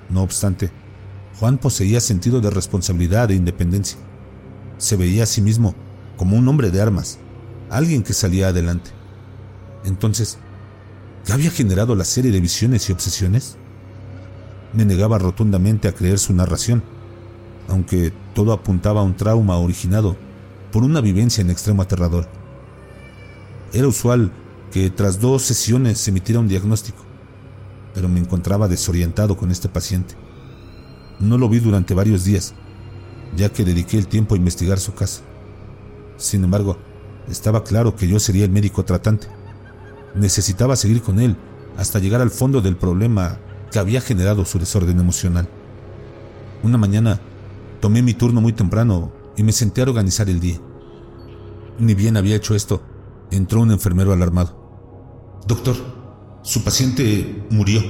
No 0.09 0.21
obstante, 0.21 0.71
Juan 1.39 1.57
poseía 1.57 2.01
sentido 2.01 2.41
de 2.41 2.49
responsabilidad 2.49 3.31
e 3.31 3.35
independencia. 3.35 3.97
Se 4.77 4.95
veía 4.95 5.23
a 5.23 5.27
sí 5.27 5.41
mismo 5.41 5.73
como 6.17 6.35
un 6.35 6.47
hombre 6.47 6.69
de 6.69 6.81
armas, 6.81 7.19
alguien 7.69 8.03
que 8.03 8.13
salía 8.13 8.49
adelante. 8.49 8.91
Entonces, 9.85 10.37
¿qué 11.25 11.33
había 11.33 11.49
generado 11.49 11.95
la 11.95 12.03
serie 12.03 12.31
de 12.31 12.41
visiones 12.41 12.89
y 12.89 12.91
obsesiones? 12.91 13.57
Me 14.73 14.85
negaba 14.85 15.17
rotundamente 15.17 15.87
a 15.87 15.93
creer 15.93 16.19
su 16.19 16.33
narración, 16.33 16.83
aunque 17.69 18.13
todo 18.35 18.53
apuntaba 18.53 19.01
a 19.01 19.03
un 19.03 19.15
trauma 19.15 19.57
originado 19.57 20.15
por 20.71 20.83
una 20.83 21.01
vivencia 21.01 21.41
en 21.41 21.49
extremo 21.49 21.81
aterrador. 21.81 22.27
Era 23.73 23.87
usual 23.87 24.31
que 24.71 24.89
tras 24.89 25.19
dos 25.19 25.41
sesiones 25.43 25.99
se 25.99 26.11
emitiera 26.11 26.39
un 26.39 26.47
diagnóstico, 26.47 27.03
pero 27.93 28.07
me 28.07 28.19
encontraba 28.19 28.67
desorientado 28.67 29.37
con 29.37 29.51
este 29.51 29.69
paciente. 29.69 30.15
No 31.19 31.37
lo 31.37 31.49
vi 31.49 31.59
durante 31.59 31.93
varios 31.93 32.23
días, 32.23 32.53
ya 33.35 33.49
que 33.49 33.65
dediqué 33.65 33.97
el 33.97 34.07
tiempo 34.07 34.33
a 34.33 34.37
investigar 34.37 34.79
su 34.79 34.93
caso. 34.93 35.21
Sin 36.17 36.43
embargo, 36.43 36.77
estaba 37.29 37.63
claro 37.63 37.95
que 37.95 38.07
yo 38.07 38.19
sería 38.19 38.45
el 38.45 38.51
médico 38.51 38.85
tratante. 38.85 39.27
Necesitaba 40.15 40.75
seguir 40.75 41.01
con 41.01 41.19
él 41.19 41.35
hasta 41.77 41.99
llegar 41.99 42.21
al 42.21 42.31
fondo 42.31 42.61
del 42.61 42.77
problema 42.77 43.39
que 43.71 43.79
había 43.79 44.01
generado 44.01 44.45
su 44.45 44.59
desorden 44.59 44.99
emocional. 44.99 45.47
Una 46.63 46.77
mañana 46.77 47.19
tomé 47.79 48.01
mi 48.01 48.13
turno 48.13 48.41
muy 48.41 48.53
temprano 48.53 49.11
y 49.35 49.43
me 49.43 49.51
senté 49.51 49.81
a 49.81 49.85
organizar 49.85 50.29
el 50.29 50.39
día. 50.39 50.59
Ni 51.79 51.93
bien 51.93 52.17
había 52.17 52.35
hecho 52.35 52.55
esto, 52.55 52.83
entró 53.31 53.61
un 53.61 53.71
enfermero 53.71 54.13
alarmado. 54.13 54.60
Doctor, 55.47 55.75
su 56.43 56.63
paciente 56.63 57.45
murió. 57.49 57.81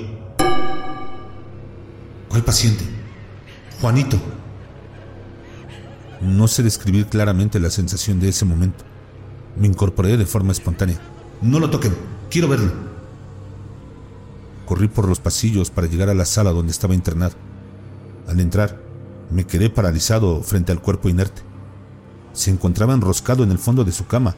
¿Cuál 2.30 2.44
paciente? 2.44 2.84
Juanito. 3.82 4.18
No 6.22 6.48
sé 6.48 6.64
describir 6.64 7.08
claramente 7.08 7.60
la 7.60 7.70
sensación 7.70 8.20
de 8.20 8.30
ese 8.30 8.46
momento. 8.46 8.84
Me 9.58 9.68
incorporé 9.68 10.18
de 10.18 10.26
forma 10.26 10.52
espontánea. 10.52 11.00
No 11.42 11.60
lo 11.60 11.70
toquen, 11.70 11.96
quiero 12.30 12.48
verlo. 12.48 12.72
Corrí 14.66 14.88
por 14.88 15.08
los 15.10 15.20
pasillos 15.20 15.70
para 15.72 15.88
llegar 15.88 16.10
a 16.10 16.14
la 16.14 16.26
sala 16.26 16.52
donde 16.52 16.72
estaba 16.72 16.96
internado. 16.96 17.36
Al 18.28 18.40
entrar, 18.40 18.80
me 19.30 19.46
quedé 19.46 19.70
paralizado 19.70 20.42
frente 20.42 20.72
al 20.72 20.82
cuerpo 20.82 21.10
inerte. 21.10 21.42
Se 22.34 22.52
encontraba 22.52 22.94
enroscado 22.94 23.44
en 23.44 23.52
el 23.52 23.58
fondo 23.58 23.84
de 23.84 23.92
su 23.92 24.08
cama, 24.08 24.36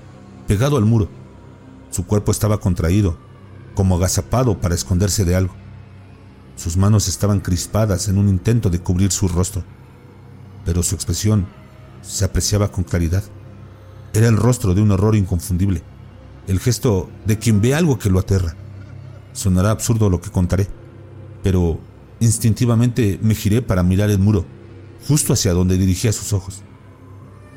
pegado 0.48 0.78
al 0.78 0.86
muro. 0.86 1.10
Su 1.94 2.08
cuerpo 2.08 2.32
estaba 2.32 2.60
contraído, 2.60 3.20
como 3.76 3.98
agazapado 3.98 4.60
para 4.60 4.74
esconderse 4.74 5.26
de 5.26 5.36
algo. 5.36 5.54
Sus 6.56 6.76
manos 6.76 7.08
estaban 7.08 7.40
crispadas 7.40 8.08
en 8.08 8.18
un 8.18 8.30
intento 8.30 8.72
de 8.72 8.80
cubrir 8.80 9.12
su 9.12 9.28
rostro, 9.28 9.64
pero 10.66 10.82
su 10.82 10.96
expresión 10.96 11.46
se 12.02 12.26
apreciaba 12.26 12.72
con 12.72 12.84
claridad. 12.84 13.24
Era 14.12 14.28
el 14.28 14.38
rostro 14.38 14.74
de 14.74 14.82
un 14.82 14.90
horror 14.90 15.16
inconfundible, 15.16 15.84
el 16.48 16.60
gesto 16.60 17.12
de 17.28 17.38
quien 17.38 17.62
ve 17.62 17.76
algo 17.76 18.00
que 18.00 18.10
lo 18.10 18.18
aterra. 18.18 18.56
Sonará 19.34 19.70
absurdo 19.70 20.10
lo 20.10 20.20
que 20.20 20.32
contaré, 20.32 20.70
pero 21.44 21.80
instintivamente 22.20 23.20
me 23.22 23.36
giré 23.36 23.62
para 23.62 23.84
mirar 23.84 24.10
el 24.10 24.18
muro, 24.18 24.46
justo 25.08 25.34
hacia 25.34 25.54
donde 25.54 25.78
dirigía 25.78 26.12
sus 26.12 26.34
ojos. 26.34 26.64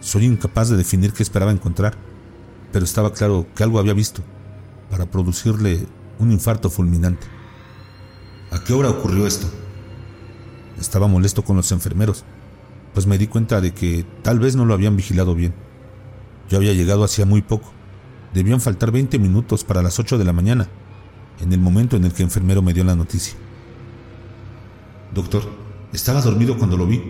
Soy 0.00 0.26
incapaz 0.26 0.68
de 0.68 0.76
definir 0.76 1.14
qué 1.14 1.22
esperaba 1.22 1.52
encontrar, 1.52 1.96
pero 2.72 2.84
estaba 2.84 3.12
claro 3.12 3.46
que 3.54 3.62
algo 3.62 3.78
había 3.78 3.94
visto 3.94 4.22
para 4.90 5.06
producirle 5.06 5.86
un 6.18 6.32
infarto 6.32 6.70
fulminante. 6.70 7.26
¿A 8.50 8.62
qué 8.62 8.72
hora 8.72 8.90
ocurrió 8.90 9.26
esto? 9.26 9.48
Estaba 10.80 11.08
molesto 11.08 11.42
con 11.42 11.56
los 11.56 11.72
enfermeros, 11.72 12.24
pues 12.94 13.06
me 13.06 13.18
di 13.18 13.26
cuenta 13.26 13.60
de 13.60 13.72
que 13.72 14.04
tal 14.22 14.38
vez 14.38 14.56
no 14.56 14.64
lo 14.64 14.74
habían 14.74 14.96
vigilado 14.96 15.34
bien. 15.34 15.54
Yo 16.48 16.58
había 16.58 16.72
llegado 16.72 17.04
hacía 17.04 17.26
muy 17.26 17.42
poco. 17.42 17.72
Debían 18.34 18.60
faltar 18.60 18.92
20 18.92 19.18
minutos 19.18 19.64
para 19.64 19.82
las 19.82 19.98
8 19.98 20.18
de 20.18 20.24
la 20.24 20.32
mañana, 20.32 20.68
en 21.40 21.52
el 21.52 21.60
momento 21.60 21.96
en 21.96 22.04
el 22.04 22.12
que 22.12 22.22
el 22.22 22.28
enfermero 22.28 22.62
me 22.62 22.72
dio 22.72 22.84
la 22.84 22.94
noticia. 22.94 23.34
Doctor, 25.14 25.42
estaba 25.92 26.20
dormido 26.20 26.58
cuando 26.58 26.76
lo 26.76 26.86
vi. 26.86 27.02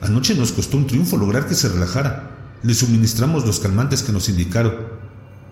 Anoche 0.00 0.34
nos 0.34 0.52
costó 0.52 0.76
un 0.76 0.86
triunfo 0.86 1.16
lograr 1.16 1.46
que 1.46 1.54
se 1.54 1.68
relajara. 1.68 2.56
Le 2.62 2.74
suministramos 2.74 3.44
los 3.44 3.60
calmantes 3.60 4.02
que 4.02 4.12
nos 4.12 4.28
indicaron. 4.28 4.74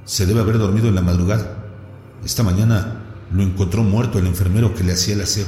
Se 0.08 0.24
debe 0.24 0.40
haber 0.40 0.56
dormido 0.56 0.88
en 0.88 0.94
la 0.94 1.02
madrugada. 1.02 1.54
Esta 2.24 2.42
mañana 2.42 3.02
lo 3.30 3.42
encontró 3.42 3.84
muerto 3.84 4.18
el 4.18 4.26
enfermero 4.26 4.74
que 4.74 4.82
le 4.82 4.94
hacía 4.94 5.14
el 5.14 5.20
aseo. 5.20 5.44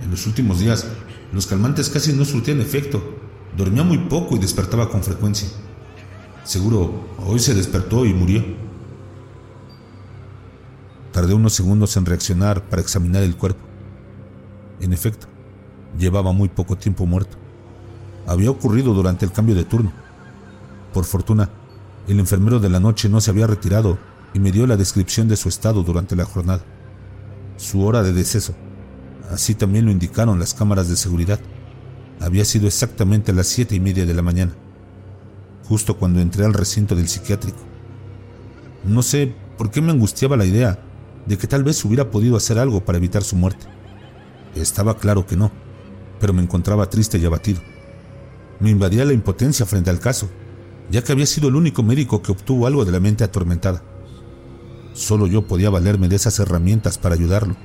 En 0.00 0.12
los 0.12 0.28
últimos 0.28 0.60
días, 0.60 0.86
los 1.32 1.48
calmantes 1.48 1.90
casi 1.90 2.12
no 2.12 2.24
surtían 2.24 2.60
efecto. 2.60 3.02
Dormía 3.56 3.82
muy 3.82 3.98
poco 3.98 4.36
y 4.36 4.38
despertaba 4.38 4.88
con 4.88 5.02
frecuencia. 5.02 5.48
Seguro, 6.44 7.04
hoy 7.26 7.40
se 7.40 7.52
despertó 7.52 8.06
y 8.06 8.14
murió. 8.14 8.44
Tardé 11.10 11.34
unos 11.34 11.54
segundos 11.54 11.96
en 11.96 12.06
reaccionar 12.06 12.62
para 12.62 12.80
examinar 12.80 13.24
el 13.24 13.36
cuerpo. 13.36 13.64
En 14.78 14.92
efecto, 14.92 15.26
llevaba 15.98 16.30
muy 16.30 16.48
poco 16.48 16.78
tiempo 16.78 17.06
muerto. 17.06 17.36
Había 18.28 18.52
ocurrido 18.52 18.94
durante 18.94 19.24
el 19.24 19.32
cambio 19.32 19.56
de 19.56 19.64
turno. 19.64 19.92
Por 20.92 21.04
fortuna, 21.04 21.50
el 22.08 22.20
enfermero 22.20 22.60
de 22.60 22.68
la 22.68 22.80
noche 22.80 23.08
no 23.08 23.20
se 23.20 23.30
había 23.30 23.46
retirado 23.46 23.98
y 24.32 24.38
me 24.38 24.52
dio 24.52 24.66
la 24.66 24.76
descripción 24.76 25.28
de 25.28 25.36
su 25.36 25.48
estado 25.48 25.82
durante 25.82 26.16
la 26.16 26.24
jornada. 26.24 26.64
Su 27.56 27.84
hora 27.84 28.02
de 28.02 28.12
deceso, 28.12 28.54
así 29.30 29.54
también 29.54 29.84
lo 29.84 29.90
indicaron 29.90 30.38
las 30.38 30.54
cámaras 30.54 30.88
de 30.88 30.96
seguridad, 30.96 31.40
había 32.20 32.44
sido 32.44 32.66
exactamente 32.66 33.32
a 33.32 33.34
las 33.34 33.46
siete 33.46 33.74
y 33.74 33.80
media 33.80 34.06
de 34.06 34.14
la 34.14 34.22
mañana 34.22 34.52
justo 35.68 35.96
cuando 35.96 36.20
entré 36.20 36.44
al 36.44 36.54
recinto 36.54 36.94
del 36.94 37.08
psiquiátrico. 37.08 37.58
No 38.84 39.02
sé 39.02 39.34
por 39.56 39.70
qué 39.70 39.80
me 39.80 39.92
angustiaba 39.92 40.36
la 40.36 40.44
idea 40.44 40.78
de 41.26 41.38
que 41.38 41.46
tal 41.46 41.64
vez 41.64 41.82
hubiera 41.84 42.10
podido 42.10 42.36
hacer 42.36 42.58
algo 42.58 42.84
para 42.84 42.98
evitar 42.98 43.24
su 43.24 43.36
muerte. 43.36 43.66
Estaba 44.54 44.98
claro 44.98 45.26
que 45.26 45.36
no, 45.36 45.50
pero 46.20 46.32
me 46.32 46.42
encontraba 46.42 46.90
triste 46.90 47.18
y 47.18 47.24
abatido. 47.24 47.60
Me 48.60 48.70
invadía 48.70 49.04
la 49.04 49.14
impotencia 49.14 49.66
frente 49.66 49.90
al 49.90 50.00
caso, 50.00 50.28
ya 50.94 51.02
que 51.02 51.10
había 51.10 51.26
sido 51.26 51.48
el 51.48 51.56
único 51.56 51.82
médico 51.82 52.22
que 52.22 52.30
obtuvo 52.30 52.68
algo 52.68 52.84
de 52.84 52.92
la 52.92 53.00
mente 53.00 53.24
atormentada. 53.24 53.82
Solo 54.92 55.26
yo 55.26 55.44
podía 55.44 55.68
valerme 55.68 56.06
de 56.06 56.14
esas 56.14 56.38
herramientas 56.38 56.98
para 56.98 57.16
ayudarlo. 57.16 57.56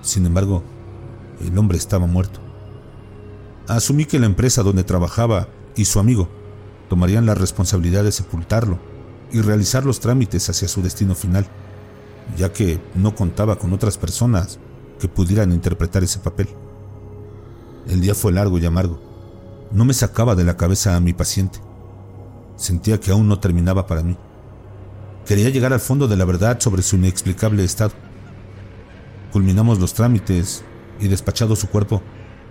Sin 0.00 0.24
embargo, 0.24 0.64
el 1.46 1.58
hombre 1.58 1.76
estaba 1.76 2.06
muerto. 2.06 2.40
Asumí 3.68 4.06
que 4.06 4.18
la 4.18 4.24
empresa 4.24 4.62
donde 4.62 4.84
trabajaba 4.84 5.48
y 5.76 5.84
su 5.84 6.00
amigo 6.00 6.30
tomarían 6.88 7.26
la 7.26 7.34
responsabilidad 7.34 8.04
de 8.04 8.12
sepultarlo 8.12 8.78
y 9.30 9.42
realizar 9.42 9.84
los 9.84 10.00
trámites 10.00 10.48
hacia 10.48 10.66
su 10.66 10.80
destino 10.80 11.14
final, 11.14 11.46
ya 12.38 12.54
que 12.54 12.80
no 12.94 13.14
contaba 13.14 13.56
con 13.56 13.74
otras 13.74 13.98
personas 13.98 14.58
que 14.98 15.08
pudieran 15.08 15.52
interpretar 15.52 16.02
ese 16.04 16.20
papel. 16.20 16.48
El 17.86 18.00
día 18.00 18.14
fue 18.14 18.32
largo 18.32 18.56
y 18.56 18.64
amargo. 18.64 18.98
No 19.72 19.84
me 19.84 19.92
sacaba 19.92 20.34
de 20.34 20.44
la 20.44 20.56
cabeza 20.56 20.96
a 20.96 21.00
mi 21.00 21.12
paciente. 21.12 21.65
Sentía 22.56 22.98
que 23.00 23.10
aún 23.10 23.28
no 23.28 23.38
terminaba 23.38 23.86
para 23.86 24.02
mí. 24.02 24.16
Quería 25.26 25.50
llegar 25.50 25.72
al 25.72 25.80
fondo 25.80 26.08
de 26.08 26.16
la 26.16 26.24
verdad 26.24 26.60
sobre 26.60 26.82
su 26.82 26.96
inexplicable 26.96 27.64
estado. 27.64 27.92
Culminamos 29.32 29.78
los 29.78 29.92
trámites 29.92 30.64
y 31.00 31.08
despachado 31.08 31.56
su 31.56 31.68
cuerpo, 31.68 32.02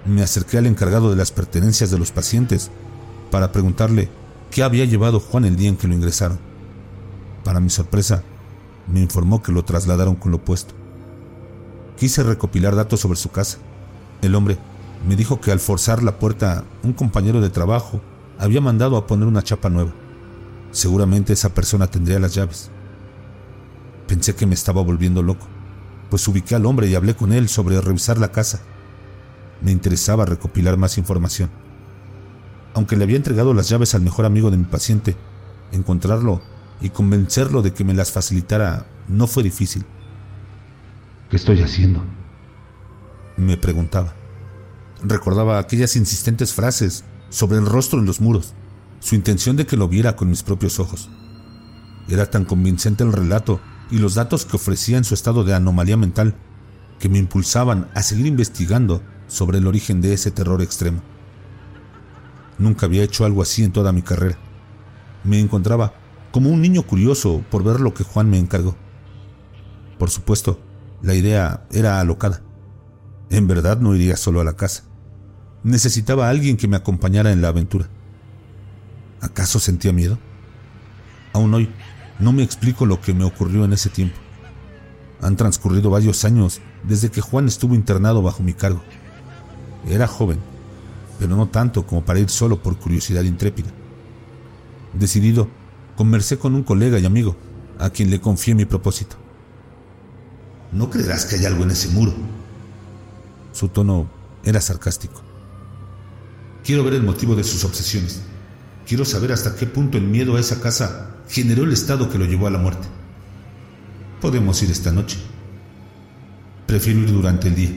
me 0.06 0.22
acerqué 0.22 0.58
al 0.58 0.68
encargado 0.68 1.10
de 1.10 1.16
las 1.16 1.32
pertenencias 1.32 1.90
de 1.90 1.98
los 1.98 2.12
pacientes 2.12 2.70
para 3.32 3.52
preguntarle 3.52 4.10
qué 4.52 4.62
había 4.62 4.86
llevado 4.86 5.20
Juan 5.20 5.46
el 5.46 5.56
día 5.56 5.70
en 5.70 5.78
que 5.78 5.88
lo 5.88 5.96
ingresaron. 5.96 6.40
Para 7.44 7.60
mi 7.60 7.70
sorpresa, 7.70 8.24
me 8.88 9.00
informó 9.00 9.42
que 9.42 9.52
lo 9.52 9.66
trasladaron 9.66 10.16
con 10.16 10.32
lo 10.32 10.44
puesto. 10.44 10.76
Quise 11.98 12.24
recopilar 12.24 12.76
datos 12.76 13.00
sobre 13.00 13.18
su 13.18 13.30
casa. 13.30 13.58
El 14.22 14.36
hombre 14.36 14.58
me 15.08 15.16
dijo 15.16 15.40
que 15.42 15.52
al 15.52 15.60
forzar 15.60 16.04
la 16.04 16.20
puerta, 16.20 16.64
un 16.84 16.94
compañero 16.94 17.42
de 17.42 17.50
trabajo 17.50 18.02
había 18.38 18.62
mandado 18.62 18.98
a 18.98 19.08
poner 19.08 19.28
una 19.28 19.44
chapa 19.44 19.70
nueva. 19.70 19.92
Seguramente 20.72 21.34
esa 21.34 21.54
persona 21.54 21.88
tendría 21.88 22.20
las 22.20 22.34
llaves. 22.34 22.70
Pensé 24.08 24.36
que 24.36 24.46
me 24.46 24.56
estaba 24.56 24.82
volviendo 24.82 25.24
loco, 25.24 25.48
pues 26.10 26.28
ubiqué 26.28 26.56
al 26.56 26.66
hombre 26.66 26.88
y 26.88 26.96
hablé 26.96 27.16
con 27.16 27.32
él 27.32 27.50
sobre 27.50 27.80
revisar 27.82 28.18
la 28.18 28.32
casa. 28.32 28.62
Me 29.62 29.72
interesaba 29.72 30.26
recopilar 30.26 30.78
más 30.78 30.98
información. 30.98 31.50
Aunque 32.74 32.98
le 32.98 33.06
había 33.06 33.18
entregado 33.18 33.54
las 33.54 33.70
llaves 33.70 33.96
al 33.96 34.02
mejor 34.02 34.26
amigo 34.26 34.52
de 34.52 34.58
mi 34.58 34.66
paciente, 34.66 35.16
encontrarlo 35.72 36.42
y 36.82 36.90
convencerlo 36.90 37.62
de 37.62 37.74
que 37.74 37.86
me 37.86 37.94
las 37.94 38.12
facilitara 38.12 38.86
no 39.08 39.28
fue 39.28 39.44
difícil. 39.44 39.86
¿Qué 41.30 41.38
estoy 41.38 41.62
haciendo? 41.62 42.04
Me 43.38 43.58
preguntaba. 43.58 44.14
Recordaba 45.02 45.58
aquellas 45.58 45.96
insistentes 45.96 46.54
frases 46.54 47.04
sobre 47.30 47.58
el 47.58 47.66
rostro 47.66 48.00
en 48.00 48.06
los 48.06 48.22
muros, 48.22 48.54
su 49.00 49.16
intención 49.16 49.56
de 49.56 49.66
que 49.66 49.78
lo 49.78 49.88
viera 49.88 50.16
con 50.16 50.30
mis 50.30 50.44
propios 50.44 50.80
ojos. 50.80 51.10
Era 52.08 52.30
tan 52.30 52.46
convincente 52.46 53.04
el 53.04 53.14
relato 53.14 53.60
y 53.92 53.98
los 53.98 54.16
datos 54.16 54.46
que 54.46 54.56
ofrecía 54.56 54.98
en 54.98 55.04
su 55.04 55.14
estado 55.14 55.44
de 55.44 55.54
anomalía 55.54 55.98
mental 55.98 56.36
que 57.00 57.10
me 57.10 57.18
impulsaban 57.18 57.90
a 57.94 58.02
seguir 58.02 58.26
investigando 58.26 59.02
sobre 59.28 59.58
el 59.58 59.68
origen 59.68 60.02
de 60.02 60.14
ese 60.14 60.32
terror 60.32 60.62
extremo. 60.62 61.02
Nunca 62.58 62.86
había 62.86 63.04
hecho 63.04 63.26
algo 63.26 63.42
así 63.42 63.64
en 63.64 63.72
toda 63.72 63.92
mi 63.92 64.02
carrera. 64.02 64.38
Me 65.24 65.40
encontraba 65.40 65.94
como 66.32 66.50
un 66.50 66.62
niño 66.62 66.84
curioso 66.84 67.44
por 67.50 67.64
ver 67.64 67.80
lo 67.80 67.94
que 67.94 68.04
Juan 68.04 68.30
me 68.30 68.40
encargó. 68.40 68.76
Por 69.98 70.10
supuesto, 70.10 70.60
la 71.02 71.16
idea 71.16 71.66
era 71.72 72.00
alocada. 72.00 72.42
En 73.30 73.48
verdad 73.48 73.80
no 73.80 73.96
iría 73.96 74.18
solo 74.18 74.42
a 74.42 74.44
la 74.44 74.56
casa. 74.56 74.84
Necesitaba 75.66 76.30
alguien 76.30 76.56
que 76.56 76.70
me 76.70 76.78
acompañara 76.78 77.34
en 77.34 77.42
la 77.42 77.50
aventura. 77.50 77.90
¿Acaso 79.20 79.60
sentía 79.60 79.92
miedo? 79.92 80.18
Aún 81.34 81.54
hoy 81.54 81.70
no 82.20 82.32
me 82.32 82.44
explico 82.44 82.86
lo 82.86 83.02
que 83.02 83.14
me 83.14 83.26
ocurrió 83.26 83.66
en 83.66 83.74
ese 83.74 83.90
tiempo. 83.90 84.16
Han 85.22 85.36
transcurrido 85.36 85.90
varios 85.90 86.24
años 86.24 86.62
desde 86.84 87.12
que 87.12 87.20
Juan 87.20 87.50
estuvo 87.50 87.76
internado 87.76 88.22
bajo 88.22 88.44
mi 88.44 88.54
cargo. 88.54 88.82
Era 89.90 90.08
joven 90.08 90.40
pero 91.20 91.36
no 91.36 91.48
tanto 91.48 91.86
como 91.86 92.04
para 92.04 92.20
ir 92.20 92.30
solo 92.30 92.62
por 92.62 92.78
curiosidad 92.78 93.24
intrépida. 93.24 93.70
Decidido, 94.94 95.48
conversé 95.96 96.38
con 96.38 96.56
un 96.56 96.64
colega 96.64 97.00
y 97.00 97.06
amigo, 97.06 97.36
a 97.80 97.90
quien 97.90 98.10
le 98.10 98.22
confié 98.22 98.56
mi 98.56 98.66
propósito. 98.66 99.16
No 100.72 100.90
creerás 100.90 101.26
que 101.26 101.36
hay 101.36 101.46
algo 101.46 101.64
en 101.64 101.72
ese 101.72 101.90
muro. 101.90 102.14
Su 103.54 103.70
tono 103.70 104.10
era 104.44 104.60
sarcástico. 104.60 105.22
Quiero 106.66 106.84
ver 106.84 106.96
el 106.96 107.04
motivo 107.04 107.36
de 107.36 107.44
sus 107.44 107.64
obsesiones. 107.64 108.22
Quiero 108.88 109.06
saber 109.06 109.32
hasta 109.32 109.56
qué 109.56 109.68
punto 109.68 110.00
el 110.00 110.06
miedo 110.06 110.36
a 110.36 110.40
esa 110.40 110.60
casa 110.60 111.12
generó 111.30 111.64
el 111.64 111.74
estado 111.74 112.10
que 112.10 112.18
lo 112.18 112.26
llevó 112.26 112.48
a 112.48 112.52
la 112.52 112.58
muerte. 112.58 112.88
Podemos 114.20 114.62
ir 114.64 114.72
esta 114.72 114.92
noche. 114.92 115.18
Prefiero 116.66 117.02
ir 117.02 117.12
durante 117.12 117.50
el 117.50 117.56
día. 117.56 117.70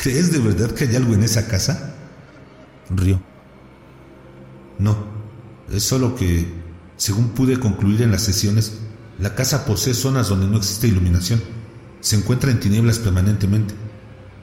¿Crees 0.00 0.30
de 0.32 0.38
verdad 0.38 0.70
que 0.70 0.84
hay 0.84 0.94
algo 0.94 1.14
en 1.14 1.24
esa 1.24 1.48
casa? 1.48 1.96
Río. 2.90 3.20
No, 4.78 4.96
es 5.72 5.82
solo 5.82 6.14
que, 6.14 6.46
según 6.96 7.30
pude 7.30 7.58
concluir 7.58 8.02
en 8.02 8.12
las 8.12 8.22
sesiones, 8.22 8.78
la 9.18 9.34
casa 9.34 9.64
posee 9.64 9.94
zonas 9.94 10.28
donde 10.28 10.46
no 10.46 10.58
existe 10.58 10.86
iluminación. 10.86 11.42
Se 12.00 12.16
encuentra 12.16 12.52
en 12.52 12.60
tinieblas 12.60 13.00
permanentemente. 13.00 13.74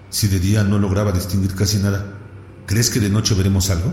Si 0.09 0.27
de 0.27 0.39
día 0.39 0.65
no 0.65 0.79
lograba 0.79 1.13
distinguir 1.13 1.55
casi 1.55 1.77
nada, 1.77 2.18
¿crees 2.69 2.91
que 2.91 2.99
de 2.99 3.09
noche 3.09 3.33
veremos 3.33 3.71
algo? 3.71 3.91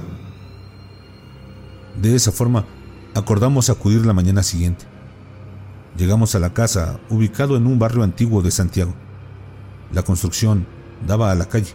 De 1.98 2.14
esa 2.14 2.30
forma, 2.30 2.66
acordamos 3.14 3.70
acudir 3.70 4.04
la 4.04 4.12
mañana 4.12 4.42
siguiente. 4.42 4.84
Llegamos 5.96 6.34
a 6.34 6.40
la 6.40 6.52
casa, 6.52 7.00
ubicado 7.08 7.56
en 7.56 7.66
un 7.66 7.78
barrio 7.78 8.02
antiguo 8.02 8.42
de 8.42 8.50
Santiago. 8.50 8.94
La 9.94 10.02
construcción 10.02 10.66
daba 11.06 11.32
a 11.32 11.34
la 11.34 11.46
calle. 11.46 11.72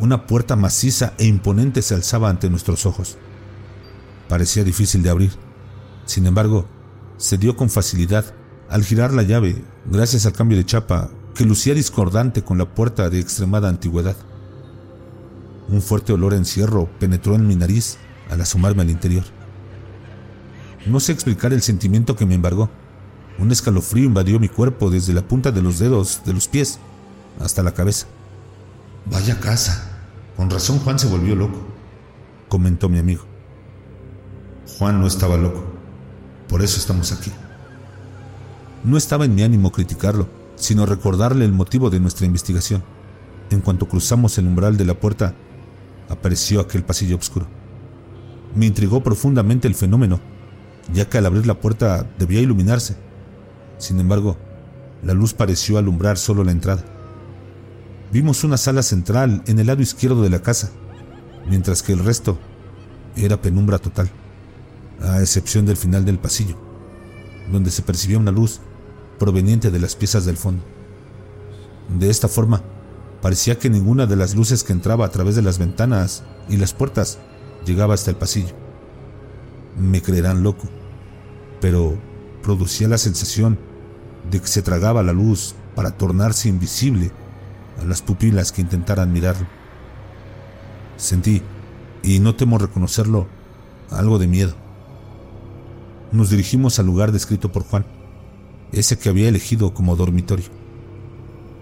Una 0.00 0.26
puerta 0.26 0.56
maciza 0.56 1.12
e 1.18 1.26
imponente 1.26 1.82
se 1.82 1.94
alzaba 1.94 2.28
ante 2.28 2.50
nuestros 2.50 2.84
ojos. 2.84 3.16
Parecía 4.28 4.64
difícil 4.64 5.04
de 5.04 5.10
abrir. 5.10 5.30
Sin 6.04 6.26
embargo, 6.26 6.68
se 7.16 7.38
dio 7.38 7.56
con 7.56 7.70
facilidad 7.70 8.24
al 8.68 8.82
girar 8.82 9.14
la 9.14 9.22
llave 9.22 9.62
gracias 9.86 10.26
al 10.26 10.32
cambio 10.32 10.58
de 10.58 10.66
chapa 10.66 11.10
que 11.36 11.44
lucía 11.44 11.74
discordante 11.74 12.42
con 12.42 12.58
la 12.58 12.74
puerta 12.74 13.08
de 13.08 13.20
extremada 13.20 13.68
antigüedad. 13.68 14.16
Un 15.68 15.82
fuerte 15.82 16.12
olor 16.12 16.32
a 16.32 16.36
encierro 16.36 16.88
penetró 16.98 17.34
en 17.34 17.46
mi 17.46 17.54
nariz 17.54 17.98
al 18.30 18.40
asomarme 18.40 18.82
al 18.82 18.90
interior. 18.90 19.24
No 20.86 21.00
sé 21.00 21.12
explicar 21.12 21.52
el 21.52 21.62
sentimiento 21.62 22.16
que 22.16 22.26
me 22.26 22.34
embargó. 22.34 22.70
Un 23.38 23.52
escalofrío 23.52 24.04
invadió 24.04 24.40
mi 24.40 24.48
cuerpo 24.48 24.90
desde 24.90 25.12
la 25.12 25.22
punta 25.22 25.52
de 25.52 25.62
los 25.62 25.78
dedos 25.78 26.22
de 26.24 26.32
los 26.32 26.48
pies 26.48 26.78
hasta 27.40 27.62
la 27.62 27.72
cabeza. 27.74 28.06
Vaya 29.06 29.38
casa. 29.38 29.84
Con 30.36 30.50
razón 30.50 30.78
Juan 30.78 30.98
se 30.98 31.08
volvió 31.08 31.34
loco, 31.34 31.58
comentó 32.48 32.88
mi 32.88 32.98
amigo. 32.98 33.24
Juan 34.78 35.00
no 35.00 35.06
estaba 35.06 35.36
loco. 35.36 35.64
Por 36.48 36.62
eso 36.62 36.78
estamos 36.78 37.12
aquí. 37.12 37.32
No 38.84 38.96
estaba 38.96 39.24
en 39.24 39.34
mi 39.34 39.42
ánimo 39.42 39.72
criticarlo, 39.72 40.28
sino 40.56 40.86
recordarle 40.86 41.44
el 41.44 41.52
motivo 41.52 41.90
de 41.90 42.00
nuestra 42.00 42.26
investigación. 42.26 42.84
En 43.50 43.60
cuanto 43.60 43.88
cruzamos 43.88 44.38
el 44.38 44.46
umbral 44.46 44.76
de 44.76 44.84
la 44.84 44.94
puerta, 44.94 45.34
apareció 46.08 46.60
aquel 46.60 46.84
pasillo 46.84 47.16
oscuro. 47.16 47.46
Me 48.54 48.66
intrigó 48.66 49.02
profundamente 49.02 49.68
el 49.68 49.74
fenómeno, 49.74 50.20
ya 50.92 51.08
que 51.08 51.18
al 51.18 51.26
abrir 51.26 51.46
la 51.46 51.60
puerta 51.60 52.08
debía 52.18 52.40
iluminarse. 52.40 52.96
Sin 53.78 54.00
embargo, 54.00 54.36
la 55.02 55.14
luz 55.14 55.34
pareció 55.34 55.78
alumbrar 55.78 56.18
solo 56.18 56.44
la 56.44 56.52
entrada. 56.52 56.84
Vimos 58.10 58.42
una 58.42 58.56
sala 58.56 58.82
central 58.82 59.42
en 59.46 59.58
el 59.58 59.66
lado 59.66 59.82
izquierdo 59.82 60.22
de 60.22 60.30
la 60.30 60.42
casa, 60.42 60.70
mientras 61.48 61.82
que 61.82 61.92
el 61.92 61.98
resto 61.98 62.38
era 63.16 63.40
penumbra 63.40 63.78
total, 63.78 64.10
a 65.02 65.20
excepción 65.20 65.66
del 65.66 65.76
final 65.76 66.04
del 66.04 66.18
pasillo, 66.18 66.56
donde 67.52 67.70
se 67.70 67.82
percibía 67.82 68.18
una 68.18 68.30
luz 68.30 68.60
proveniente 69.18 69.70
de 69.70 69.78
las 69.78 69.94
piezas 69.94 70.24
del 70.24 70.36
fondo. 70.36 70.64
De 71.98 72.08
esta 72.08 72.28
forma, 72.28 72.62
parecía 73.20 73.58
que 73.58 73.70
ninguna 73.70 74.06
de 74.06 74.16
las 74.16 74.34
luces 74.34 74.64
que 74.64 74.72
entraba 74.72 75.06
a 75.06 75.10
través 75.10 75.36
de 75.36 75.42
las 75.42 75.58
ventanas 75.58 76.22
y 76.48 76.56
las 76.56 76.72
puertas 76.72 77.18
llegaba 77.64 77.94
hasta 77.94 78.10
el 78.10 78.16
pasillo. 78.16 78.54
Me 79.76 80.02
creerán 80.02 80.42
loco, 80.42 80.68
pero 81.60 81.96
producía 82.42 82.88
la 82.88 82.98
sensación 82.98 83.58
de 84.30 84.40
que 84.40 84.46
se 84.46 84.62
tragaba 84.62 85.02
la 85.02 85.12
luz 85.12 85.54
para 85.74 85.92
tornarse 85.92 86.48
invisible 86.48 87.10
a 87.80 87.84
las 87.84 88.02
pupilas 88.02 88.52
que 88.52 88.60
intentaran 88.60 89.12
mirarlo. 89.12 89.46
Sentí, 90.96 91.42
y 92.02 92.18
no 92.18 92.34
temo 92.34 92.58
reconocerlo, 92.58 93.26
algo 93.90 94.18
de 94.18 94.26
miedo. 94.26 94.54
Nos 96.10 96.30
dirigimos 96.30 96.78
al 96.78 96.86
lugar 96.86 97.12
descrito 97.12 97.52
por 97.52 97.64
Juan, 97.64 97.86
ese 98.72 98.98
que 98.98 99.08
había 99.08 99.28
elegido 99.28 99.74
como 99.74 99.96
dormitorio. 99.96 100.46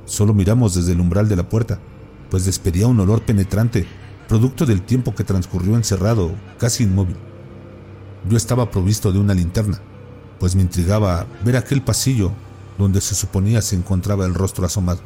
Solo 0.06 0.32
miramos 0.32 0.74
desde 0.74 0.92
el 0.92 1.00
umbral 1.00 1.28
de 1.28 1.36
la 1.36 1.48
puerta, 1.48 1.78
pues 2.30 2.44
despedía 2.44 2.86
un 2.86 2.98
olor 3.00 3.22
penetrante, 3.22 3.86
producto 4.28 4.64
del 4.64 4.82
tiempo 4.82 5.14
que 5.14 5.24
transcurrió 5.24 5.76
encerrado, 5.76 6.32
casi 6.58 6.84
inmóvil. 6.84 7.16
Yo 8.28 8.36
estaba 8.36 8.70
provisto 8.70 9.12
de 9.12 9.18
una 9.18 9.34
linterna, 9.34 9.80
pues 10.38 10.54
me 10.54 10.62
intrigaba 10.62 11.26
ver 11.44 11.56
aquel 11.56 11.82
pasillo 11.82 12.32
donde 12.78 13.00
se 13.00 13.14
suponía 13.14 13.62
se 13.62 13.76
encontraba 13.76 14.26
el 14.26 14.34
rostro 14.34 14.66
asomado. 14.66 15.00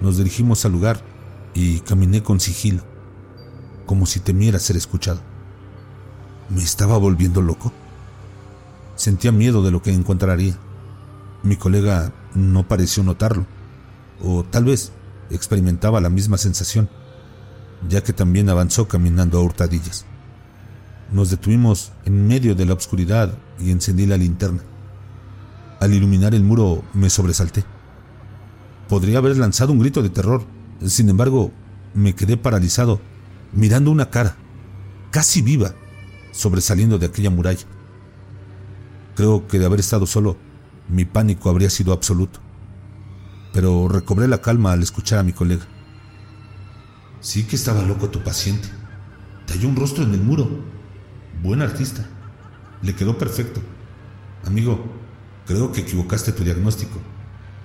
Nos 0.00 0.18
dirigimos 0.18 0.64
al 0.64 0.72
lugar 0.72 1.00
y 1.54 1.80
caminé 1.80 2.22
con 2.22 2.40
sigilo, 2.40 2.82
como 3.86 4.06
si 4.06 4.20
temiera 4.20 4.58
ser 4.58 4.76
escuchado. 4.76 5.20
¿Me 6.48 6.62
estaba 6.62 6.96
volviendo 6.96 7.42
loco? 7.42 7.72
Sentía 8.96 9.32
miedo 9.32 9.62
de 9.62 9.70
lo 9.70 9.82
que 9.82 9.92
encontraría. 9.92 10.56
Mi 11.42 11.56
colega 11.56 12.12
no 12.34 12.66
pareció 12.66 13.02
notarlo, 13.02 13.46
o 14.22 14.44
tal 14.44 14.64
vez 14.64 14.92
experimentaba 15.30 16.00
la 16.00 16.10
misma 16.10 16.38
sensación, 16.38 16.88
ya 17.88 18.02
que 18.02 18.12
también 18.12 18.48
avanzó 18.48 18.88
caminando 18.88 19.38
a 19.38 19.42
hurtadillas. 19.42 20.06
Nos 21.10 21.30
detuvimos 21.30 21.92
en 22.04 22.26
medio 22.26 22.54
de 22.54 22.64
la 22.64 22.74
oscuridad 22.74 23.36
y 23.58 23.70
encendí 23.70 24.06
la 24.06 24.16
linterna. 24.16 24.62
Al 25.80 25.92
iluminar 25.92 26.34
el 26.34 26.44
muro 26.44 26.84
me 26.94 27.10
sobresalté. 27.10 27.64
Podría 28.88 29.18
haber 29.18 29.36
lanzado 29.36 29.72
un 29.72 29.80
grito 29.80 30.02
de 30.02 30.10
terror, 30.10 30.44
sin 30.86 31.08
embargo, 31.08 31.50
me 31.94 32.14
quedé 32.14 32.36
paralizado, 32.36 33.00
mirando 33.52 33.90
una 33.90 34.10
cara, 34.10 34.36
casi 35.10 35.42
viva, 35.42 35.74
sobresaliendo 36.32 36.98
de 36.98 37.06
aquella 37.06 37.30
muralla. 37.30 37.66
Creo 39.14 39.46
que 39.46 39.58
de 39.58 39.66
haber 39.66 39.80
estado 39.80 40.06
solo, 40.06 40.36
mi 40.88 41.04
pánico 41.04 41.50
habría 41.50 41.70
sido 41.70 41.92
absoluto. 41.92 42.40
Pero 43.52 43.88
recobré 43.88 44.28
la 44.28 44.40
calma 44.40 44.72
al 44.72 44.82
escuchar 44.82 45.18
a 45.18 45.22
mi 45.22 45.32
colega. 45.32 45.66
Sí 47.20 47.44
que 47.44 47.56
estaba 47.56 47.82
loco 47.82 48.08
tu 48.08 48.22
paciente. 48.22 48.68
Talló 49.46 49.68
un 49.68 49.76
rostro 49.76 50.04
en 50.04 50.14
el 50.14 50.20
muro. 50.20 50.48
Buen 51.42 51.62
artista. 51.62 52.06
Le 52.82 52.94
quedó 52.94 53.18
perfecto. 53.18 53.60
Amigo, 54.44 55.02
Creo 55.46 55.72
que 55.72 55.80
equivocaste 55.80 56.32
tu 56.32 56.44
diagnóstico. 56.44 57.00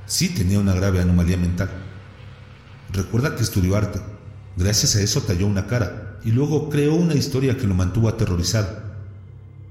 Sí 0.08 0.30
tenía 0.30 0.60
una 0.60 0.73
grave 0.73 0.99
anomalía 0.99 1.38
mental. 1.38 1.69
Recuerda 2.91 3.36
que 3.36 3.43
estudió 3.43 3.75
arte. 3.75 3.99
Gracias 4.56 4.95
a 4.95 5.01
eso 5.01 5.21
talló 5.21 5.45
una 5.45 5.67
cara 5.67 6.19
y 6.23 6.32
luego 6.32 6.69
creó 6.69 6.95
una 6.95 7.13
historia 7.13 7.58
que 7.58 7.67
lo 7.67 7.75
mantuvo 7.75 8.10
aterrorizado. 8.10 8.82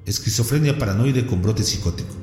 Esquizofrenia 0.04 0.78
paranoide 0.78 1.26
con 1.26 1.42
brote 1.42 1.64
psicótico. 1.64 2.14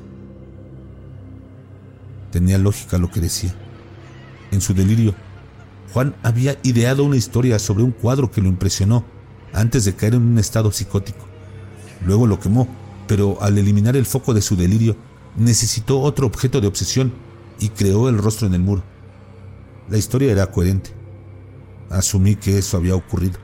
Tenía 2.34 2.58
lógica 2.58 2.98
lo 2.98 3.12
que 3.12 3.20
decía. 3.20 3.54
En 4.50 4.60
su 4.60 4.74
delirio, 4.74 5.14
Juan 5.92 6.16
había 6.24 6.58
ideado 6.64 7.04
una 7.04 7.14
historia 7.14 7.60
sobre 7.60 7.84
un 7.84 7.92
cuadro 7.92 8.32
que 8.32 8.40
lo 8.40 8.48
impresionó 8.48 9.04
antes 9.52 9.84
de 9.84 9.94
caer 9.94 10.14
en 10.14 10.22
un 10.22 10.38
estado 10.40 10.72
psicótico. 10.72 11.24
Luego 12.04 12.26
lo 12.26 12.40
quemó, 12.40 12.66
pero 13.06 13.40
al 13.40 13.56
eliminar 13.56 13.94
el 13.94 14.04
foco 14.04 14.34
de 14.34 14.42
su 14.42 14.56
delirio, 14.56 14.96
necesitó 15.36 16.00
otro 16.00 16.26
objeto 16.26 16.60
de 16.60 16.66
obsesión 16.66 17.12
y 17.60 17.68
creó 17.68 18.08
el 18.08 18.18
rostro 18.18 18.48
en 18.48 18.54
el 18.54 18.62
muro. 18.62 18.82
La 19.88 19.96
historia 19.96 20.32
era 20.32 20.50
coherente. 20.50 20.90
Asumí 21.88 22.34
que 22.34 22.58
eso 22.58 22.76
había 22.76 22.96
ocurrido. 22.96 23.38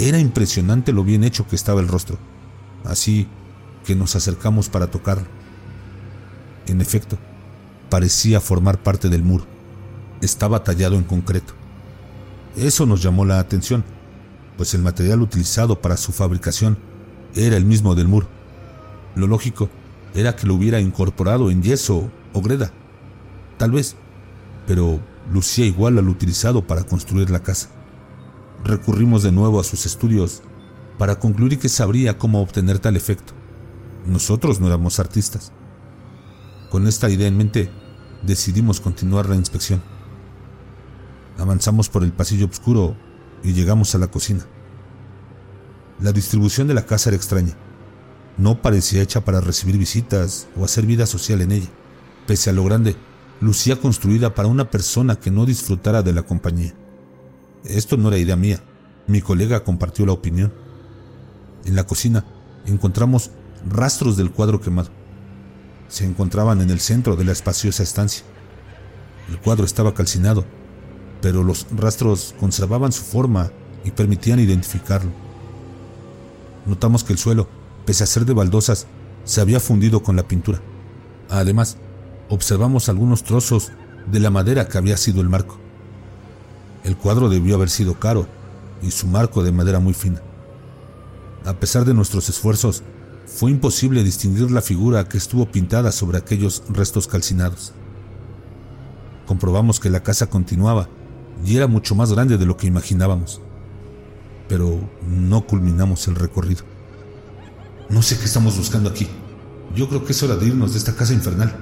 Era 0.00 0.18
impresionante 0.18 0.92
lo 0.92 1.04
bien 1.04 1.22
hecho 1.22 1.46
que 1.46 1.54
estaba 1.54 1.80
el 1.80 1.86
rostro, 1.86 2.18
así 2.82 3.28
que 3.86 3.94
nos 3.94 4.16
acercamos 4.16 4.68
para 4.68 4.90
tocarlo. 4.90 5.28
En 6.66 6.80
efecto, 6.80 7.18
parecía 7.94 8.40
formar 8.40 8.82
parte 8.82 9.08
del 9.08 9.22
muro. 9.22 9.46
Estaba 10.20 10.64
tallado 10.64 10.96
en 10.96 11.04
concreto. 11.04 11.54
Eso 12.56 12.86
nos 12.86 13.00
llamó 13.00 13.24
la 13.24 13.38
atención, 13.38 13.84
pues 14.56 14.74
el 14.74 14.82
material 14.82 15.22
utilizado 15.22 15.80
para 15.80 15.96
su 15.96 16.10
fabricación 16.10 16.76
era 17.36 17.56
el 17.56 17.64
mismo 17.64 17.94
del 17.94 18.08
muro. 18.08 18.26
Lo 19.14 19.28
lógico 19.28 19.68
era 20.12 20.34
que 20.34 20.44
lo 20.44 20.54
hubiera 20.56 20.80
incorporado 20.80 21.52
en 21.52 21.62
yeso 21.62 22.10
o 22.32 22.42
greda. 22.42 22.72
Tal 23.58 23.70
vez, 23.70 23.94
pero 24.66 24.98
lucía 25.32 25.64
igual 25.64 25.96
al 25.96 26.08
utilizado 26.08 26.66
para 26.66 26.82
construir 26.82 27.30
la 27.30 27.44
casa. 27.44 27.68
Recurrimos 28.64 29.22
de 29.22 29.30
nuevo 29.30 29.60
a 29.60 29.62
sus 29.62 29.86
estudios 29.86 30.42
para 30.98 31.20
concluir 31.20 31.60
que 31.60 31.68
sabría 31.68 32.18
cómo 32.18 32.42
obtener 32.42 32.80
tal 32.80 32.96
efecto. 32.96 33.34
Nosotros 34.04 34.58
no 34.58 34.66
éramos 34.66 34.98
artistas. 34.98 35.52
Con 36.70 36.88
esta 36.88 37.08
idea 37.08 37.28
en 37.28 37.36
mente, 37.36 37.83
decidimos 38.26 38.80
continuar 38.80 39.28
la 39.28 39.36
inspección. 39.36 39.82
Avanzamos 41.38 41.88
por 41.88 42.04
el 42.04 42.12
pasillo 42.12 42.46
oscuro 42.46 42.96
y 43.42 43.52
llegamos 43.52 43.94
a 43.94 43.98
la 43.98 44.08
cocina. 44.08 44.46
La 46.00 46.12
distribución 46.12 46.66
de 46.66 46.74
la 46.74 46.86
casa 46.86 47.10
era 47.10 47.16
extraña. 47.16 47.54
No 48.36 48.62
parecía 48.62 49.02
hecha 49.02 49.24
para 49.24 49.40
recibir 49.40 49.78
visitas 49.78 50.48
o 50.56 50.64
hacer 50.64 50.86
vida 50.86 51.06
social 51.06 51.40
en 51.40 51.52
ella. 51.52 51.68
Pese 52.26 52.50
a 52.50 52.52
lo 52.52 52.64
grande, 52.64 52.96
lucía 53.40 53.80
construida 53.80 54.34
para 54.34 54.48
una 54.48 54.70
persona 54.70 55.16
que 55.16 55.30
no 55.30 55.46
disfrutara 55.46 56.02
de 56.02 56.12
la 56.12 56.22
compañía. 56.22 56.74
Esto 57.64 57.96
no 57.96 58.08
era 58.08 58.18
idea 58.18 58.36
mía. 58.36 58.62
Mi 59.06 59.20
colega 59.20 59.62
compartió 59.62 60.06
la 60.06 60.12
opinión. 60.12 60.52
En 61.64 61.76
la 61.76 61.86
cocina 61.86 62.24
encontramos 62.66 63.30
rastros 63.68 64.16
del 64.16 64.30
cuadro 64.30 64.60
quemado. 64.60 64.90
Se 65.88 66.04
encontraban 66.04 66.60
en 66.60 66.70
el 66.70 66.80
centro 66.80 67.16
de 67.16 67.24
la 67.24 67.32
espaciosa 67.32 67.82
estancia. 67.82 68.24
El 69.28 69.38
cuadro 69.38 69.64
estaba 69.64 69.94
calcinado, 69.94 70.44
pero 71.20 71.42
los 71.42 71.66
rastros 71.70 72.34
conservaban 72.38 72.92
su 72.92 73.02
forma 73.02 73.50
y 73.84 73.90
permitían 73.90 74.40
identificarlo. 74.40 75.10
Notamos 76.66 77.04
que 77.04 77.12
el 77.12 77.18
suelo 77.18 77.48
pese 77.84 78.04
a 78.04 78.06
ser 78.06 78.24
de 78.24 78.34
baldosas, 78.34 78.86
se 79.24 79.40
había 79.40 79.60
fundido 79.60 80.02
con 80.02 80.16
la 80.16 80.26
pintura. 80.26 80.60
Además, 81.30 81.76
observamos 82.28 82.88
algunos 82.88 83.24
trozos 83.24 83.72
de 84.10 84.20
la 84.20 84.30
madera 84.30 84.68
que 84.68 84.78
había 84.78 84.96
sido 84.96 85.20
el 85.20 85.28
marco. 85.28 85.58
El 86.82 86.96
cuadro 86.96 87.28
debió 87.28 87.54
haber 87.54 87.70
sido 87.70 87.98
caro 87.98 88.26
y 88.82 88.90
su 88.90 89.06
marco 89.06 89.42
de 89.42 89.52
madera 89.52 89.80
muy 89.80 89.94
fina. 89.94 90.20
A 91.44 91.54
pesar 91.54 91.84
de 91.84 91.94
nuestros 91.94 92.28
esfuerzos, 92.28 92.82
fue 93.26 93.50
imposible 93.50 94.04
distinguir 94.04 94.50
la 94.50 94.62
figura 94.62 95.08
que 95.08 95.18
estuvo 95.18 95.50
pintada 95.50 95.92
sobre 95.92 96.18
aquellos 96.18 96.62
restos 96.68 97.06
calcinados. 97.06 97.72
Comprobamos 99.26 99.80
que 99.80 99.90
la 99.90 100.02
casa 100.02 100.26
continuaba 100.26 100.88
y 101.44 101.56
era 101.56 101.66
mucho 101.66 101.94
más 101.94 102.12
grande 102.12 102.36
de 102.38 102.46
lo 102.46 102.56
que 102.56 102.66
imaginábamos, 102.66 103.40
pero 104.48 104.78
no 105.08 105.46
culminamos 105.46 106.06
el 106.08 106.14
recorrido. 106.14 106.64
No 107.88 108.02
sé 108.02 108.18
qué 108.18 108.24
estamos 108.24 108.56
buscando 108.56 108.90
aquí. 108.90 109.08
Yo 109.74 109.88
creo 109.88 110.04
que 110.04 110.12
es 110.12 110.22
hora 110.22 110.36
de 110.36 110.46
irnos 110.46 110.72
de 110.72 110.78
esta 110.78 110.94
casa 110.94 111.12
infernal. 111.12 111.54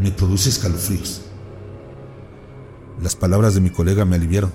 Me 0.00 0.10
produce 0.10 0.48
escalofríos. 0.48 1.22
Las 3.02 3.16
palabras 3.16 3.54
de 3.54 3.60
mi 3.60 3.70
colega 3.70 4.04
me 4.04 4.16
aliviaron. 4.16 4.52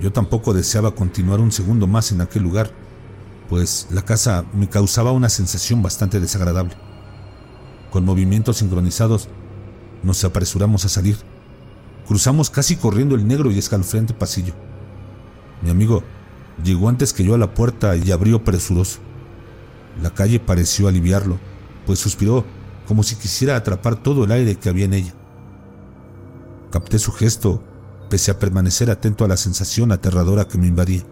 Yo 0.00 0.12
tampoco 0.12 0.52
deseaba 0.52 0.94
continuar 0.94 1.40
un 1.40 1.52
segundo 1.52 1.86
más 1.86 2.12
en 2.12 2.20
aquel 2.20 2.42
lugar, 2.42 2.70
pues 3.48 3.88
la 3.90 4.02
casa 4.02 4.44
me 4.52 4.68
causaba 4.68 5.12
una 5.12 5.28
sensación 5.28 5.82
bastante 5.82 6.20
desagradable. 6.20 6.74
Con 7.90 8.04
movimientos 8.04 8.58
sincronizados, 8.58 9.28
nos 10.02 10.24
apresuramos 10.24 10.84
a 10.84 10.88
salir. 10.88 11.16
Cruzamos 12.06 12.50
casi 12.50 12.76
corriendo 12.76 13.14
el 13.14 13.26
negro 13.26 13.50
y 13.50 13.58
escalofriante 13.58 14.14
pasillo. 14.14 14.54
Mi 15.62 15.70
amigo 15.70 16.02
Llegó 16.62 16.88
antes 16.88 17.12
que 17.12 17.24
yo 17.24 17.34
a 17.34 17.38
la 17.38 17.52
puerta 17.52 17.96
y 17.96 18.10
abrió 18.10 18.42
presuroso. 18.42 19.00
La 20.02 20.10
calle 20.10 20.40
pareció 20.40 20.88
aliviarlo, 20.88 21.38
pues 21.84 21.98
suspiró 21.98 22.44
como 22.86 23.02
si 23.02 23.16
quisiera 23.16 23.56
atrapar 23.56 23.96
todo 23.96 24.24
el 24.24 24.32
aire 24.32 24.56
que 24.56 24.68
había 24.68 24.86
en 24.86 24.94
ella. 24.94 25.14
Capté 26.70 26.98
su 26.98 27.12
gesto, 27.12 27.62
pese 28.08 28.30
a 28.30 28.38
permanecer 28.38 28.90
atento 28.90 29.24
a 29.24 29.28
la 29.28 29.36
sensación 29.36 29.92
aterradora 29.92 30.46
que 30.46 30.58
me 30.58 30.66
invadía. 30.66 31.02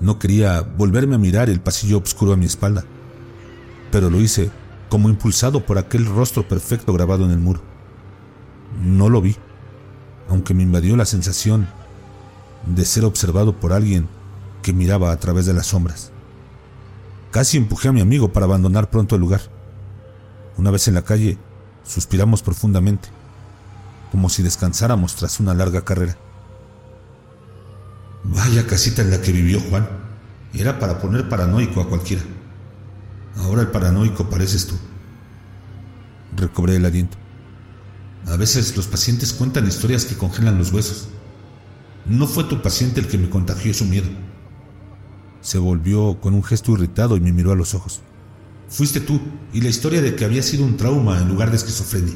No 0.00 0.18
quería 0.18 0.60
volverme 0.60 1.16
a 1.16 1.18
mirar 1.18 1.50
el 1.50 1.60
pasillo 1.60 1.98
oscuro 1.98 2.32
a 2.32 2.36
mi 2.36 2.46
espalda, 2.46 2.84
pero 3.90 4.10
lo 4.10 4.20
hice 4.20 4.50
como 4.88 5.08
impulsado 5.08 5.66
por 5.66 5.78
aquel 5.78 6.06
rostro 6.06 6.46
perfecto 6.46 6.92
grabado 6.92 7.24
en 7.24 7.32
el 7.32 7.38
muro. 7.38 7.60
No 8.82 9.08
lo 9.08 9.20
vi, 9.20 9.36
aunque 10.28 10.54
me 10.54 10.62
invadió 10.62 10.96
la 10.96 11.04
sensación 11.04 11.68
de 12.66 12.84
ser 12.84 13.04
observado 13.04 13.58
por 13.58 13.72
alguien 13.72 14.08
que 14.62 14.72
miraba 14.72 15.12
a 15.12 15.18
través 15.18 15.46
de 15.46 15.54
las 15.54 15.66
sombras. 15.66 16.12
Casi 17.30 17.56
empujé 17.56 17.88
a 17.88 17.92
mi 17.92 18.00
amigo 18.00 18.32
para 18.32 18.46
abandonar 18.46 18.90
pronto 18.90 19.14
el 19.14 19.20
lugar. 19.20 19.40
Una 20.56 20.70
vez 20.70 20.88
en 20.88 20.94
la 20.94 21.02
calle, 21.02 21.38
suspiramos 21.84 22.42
profundamente, 22.42 23.08
como 24.10 24.28
si 24.28 24.42
descansáramos 24.42 25.14
tras 25.14 25.40
una 25.40 25.54
larga 25.54 25.84
carrera. 25.84 26.16
Vaya 28.28 28.66
casita 28.66 29.02
en 29.02 29.10
la 29.10 29.20
que 29.20 29.32
vivió 29.32 29.60
Juan. 29.60 29.88
Era 30.52 30.78
para 30.78 30.98
poner 31.00 31.28
paranoico 31.28 31.80
a 31.80 31.88
cualquiera. 31.88 32.22
Ahora 33.36 33.62
el 33.62 33.68
paranoico 33.68 34.28
pareces 34.28 34.66
tú. 34.66 34.76
Recobré 36.36 36.76
el 36.76 36.84
aliento. 36.84 37.16
A 38.26 38.36
veces 38.36 38.76
los 38.76 38.86
pacientes 38.86 39.32
cuentan 39.32 39.66
historias 39.66 40.04
que 40.04 40.16
congelan 40.16 40.58
los 40.58 40.72
huesos. 40.72 41.08
No 42.04 42.26
fue 42.26 42.44
tu 42.44 42.60
paciente 42.60 43.00
el 43.00 43.08
que 43.08 43.18
me 43.18 43.30
contagió 43.30 43.72
su 43.72 43.84
miedo. 43.84 44.08
Se 45.40 45.58
volvió 45.58 46.20
con 46.20 46.34
un 46.34 46.44
gesto 46.44 46.72
irritado 46.72 47.16
y 47.16 47.20
me 47.20 47.32
miró 47.32 47.52
a 47.52 47.56
los 47.56 47.74
ojos. 47.74 48.02
Fuiste 48.68 49.00
tú 49.00 49.20
y 49.52 49.62
la 49.62 49.68
historia 49.68 50.02
de 50.02 50.14
que 50.14 50.24
había 50.24 50.42
sido 50.42 50.64
un 50.64 50.76
trauma 50.76 51.18
en 51.18 51.28
lugar 51.28 51.50
de 51.50 51.56
esquizofrenia. 51.56 52.14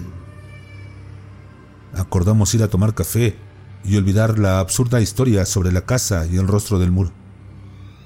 Acordamos 1.94 2.54
ir 2.54 2.62
a 2.62 2.68
tomar 2.68 2.94
café 2.94 3.36
y 3.84 3.96
olvidar 3.96 4.38
la 4.38 4.60
absurda 4.60 5.00
historia 5.00 5.44
sobre 5.46 5.72
la 5.72 5.84
casa 5.84 6.26
y 6.26 6.36
el 6.36 6.48
rostro 6.48 6.78
del 6.78 6.92
muro. 6.92 7.12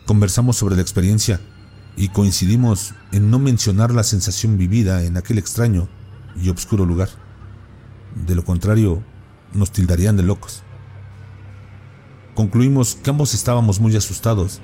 Conversamos 0.06 0.56
sobre 0.56 0.76
la 0.76 0.82
experiencia 0.82 1.40
y 1.96 2.08
coincidimos 2.08 2.94
en 3.12 3.30
no 3.30 3.38
mencionar 3.38 3.92
la 3.92 4.02
sensación 4.02 4.58
vivida 4.58 5.02
en 5.04 5.16
aquel 5.16 5.38
extraño 5.38 5.88
y 6.40 6.48
oscuro 6.50 6.84
lugar. 6.84 7.08
De 8.14 8.34
lo 8.34 8.44
contrario, 8.44 9.02
nos 9.52 9.72
tildarían 9.72 10.16
de 10.16 10.22
locos. 10.22 10.62
Concluimos 12.34 12.94
que 12.96 13.10
ambos 13.10 13.34
estábamos 13.34 13.80
muy 13.80 13.96
asustados, 13.96 14.60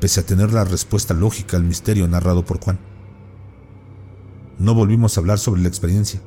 pese 0.00 0.20
a 0.20 0.26
tener 0.26 0.52
la 0.52 0.64
respuesta 0.64 1.14
lógica 1.14 1.56
al 1.56 1.64
misterio 1.64 2.08
narrado 2.08 2.44
por 2.44 2.60
Juan. 2.60 2.78
No 4.58 4.74
volvimos 4.74 5.16
a 5.16 5.20
hablar 5.20 5.38
sobre 5.38 5.62
la 5.62 5.68
experiencia. 5.68 6.20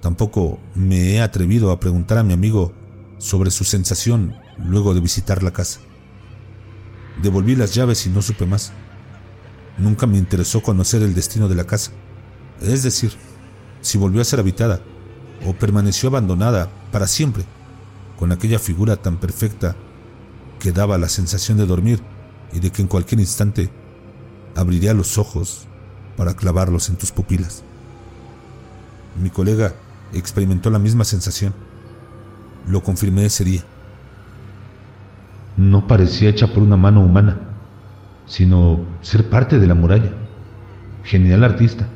Tampoco 0.00 0.58
me 0.74 1.12
he 1.12 1.20
atrevido 1.20 1.70
a 1.70 1.80
preguntar 1.80 2.18
a 2.18 2.22
mi 2.22 2.32
amigo 2.32 2.72
sobre 3.20 3.50
su 3.50 3.64
sensación 3.64 4.34
luego 4.58 4.94
de 4.94 5.00
visitar 5.00 5.42
la 5.42 5.52
casa. 5.52 5.80
Devolví 7.22 7.54
las 7.54 7.74
llaves 7.74 8.06
y 8.06 8.08
no 8.08 8.22
supe 8.22 8.46
más. 8.46 8.72
Nunca 9.78 10.06
me 10.06 10.18
interesó 10.18 10.62
conocer 10.62 11.02
el 11.02 11.14
destino 11.14 11.46
de 11.48 11.54
la 11.54 11.64
casa, 11.64 11.92
es 12.60 12.82
decir, 12.82 13.12
si 13.82 13.98
volvió 13.98 14.20
a 14.20 14.24
ser 14.24 14.40
habitada 14.40 14.80
o 15.46 15.52
permaneció 15.52 16.08
abandonada 16.08 16.70
para 16.90 17.06
siempre, 17.06 17.44
con 18.18 18.32
aquella 18.32 18.58
figura 18.58 18.96
tan 18.96 19.18
perfecta 19.18 19.76
que 20.58 20.72
daba 20.72 20.98
la 20.98 21.08
sensación 21.08 21.56
de 21.58 21.66
dormir 21.66 22.02
y 22.52 22.60
de 22.60 22.70
que 22.70 22.82
en 22.82 22.88
cualquier 22.88 23.20
instante 23.20 23.70
abriría 24.56 24.94
los 24.94 25.18
ojos 25.18 25.66
para 26.16 26.34
clavarlos 26.34 26.88
en 26.88 26.96
tus 26.96 27.12
pupilas. 27.12 27.62
Mi 29.20 29.30
colega 29.30 29.74
experimentó 30.12 30.70
la 30.70 30.78
misma 30.78 31.04
sensación. 31.04 31.54
Lo 32.66 32.82
confirmé 32.82 33.26
ese 33.26 33.44
día. 33.44 33.62
No 35.56 35.86
parecía 35.86 36.30
hecha 36.30 36.46
por 36.46 36.62
una 36.62 36.76
mano 36.76 37.00
humana, 37.00 37.38
sino 38.26 38.80
ser 39.02 39.28
parte 39.28 39.58
de 39.58 39.66
la 39.66 39.74
muralla. 39.74 40.12
Genial 41.04 41.44
artista. 41.44 41.88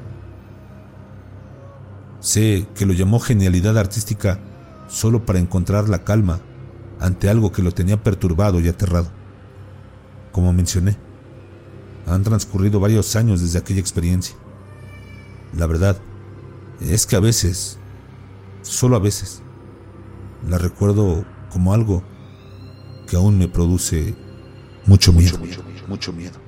Sé 2.20 2.66
que 2.74 2.86
lo 2.86 2.94
llamó 2.94 3.20
genialidad 3.20 3.76
artística 3.76 4.38
solo 4.88 5.24
para 5.24 5.38
encontrar 5.38 5.88
la 5.88 6.04
calma 6.04 6.40
ante 7.00 7.28
algo 7.28 7.52
que 7.52 7.62
lo 7.62 7.72
tenía 7.72 8.02
perturbado 8.02 8.60
y 8.60 8.68
aterrado. 8.68 9.08
Como 10.32 10.52
mencioné, 10.52 10.96
han 12.06 12.22
transcurrido 12.22 12.80
varios 12.80 13.14
años 13.16 13.40
desde 13.40 13.58
aquella 13.58 13.80
experiencia. 13.80 14.36
La 15.56 15.66
verdad 15.66 15.96
es 16.80 17.06
que 17.06 17.16
a 17.16 17.20
veces, 17.20 17.78
solo 18.62 18.96
a 18.96 19.00
veces, 19.00 19.42
la 20.48 20.58
recuerdo 20.58 21.24
como 21.50 21.72
algo 21.72 22.02
que 23.08 23.16
aún 23.16 23.38
me 23.38 23.48
produce 23.48 24.14
mucho 24.86 25.12
miedo. 25.12 25.38
Mucho 25.38 25.62
mucho 25.62 25.88
mucho 25.88 26.12
miedo. 26.12 26.43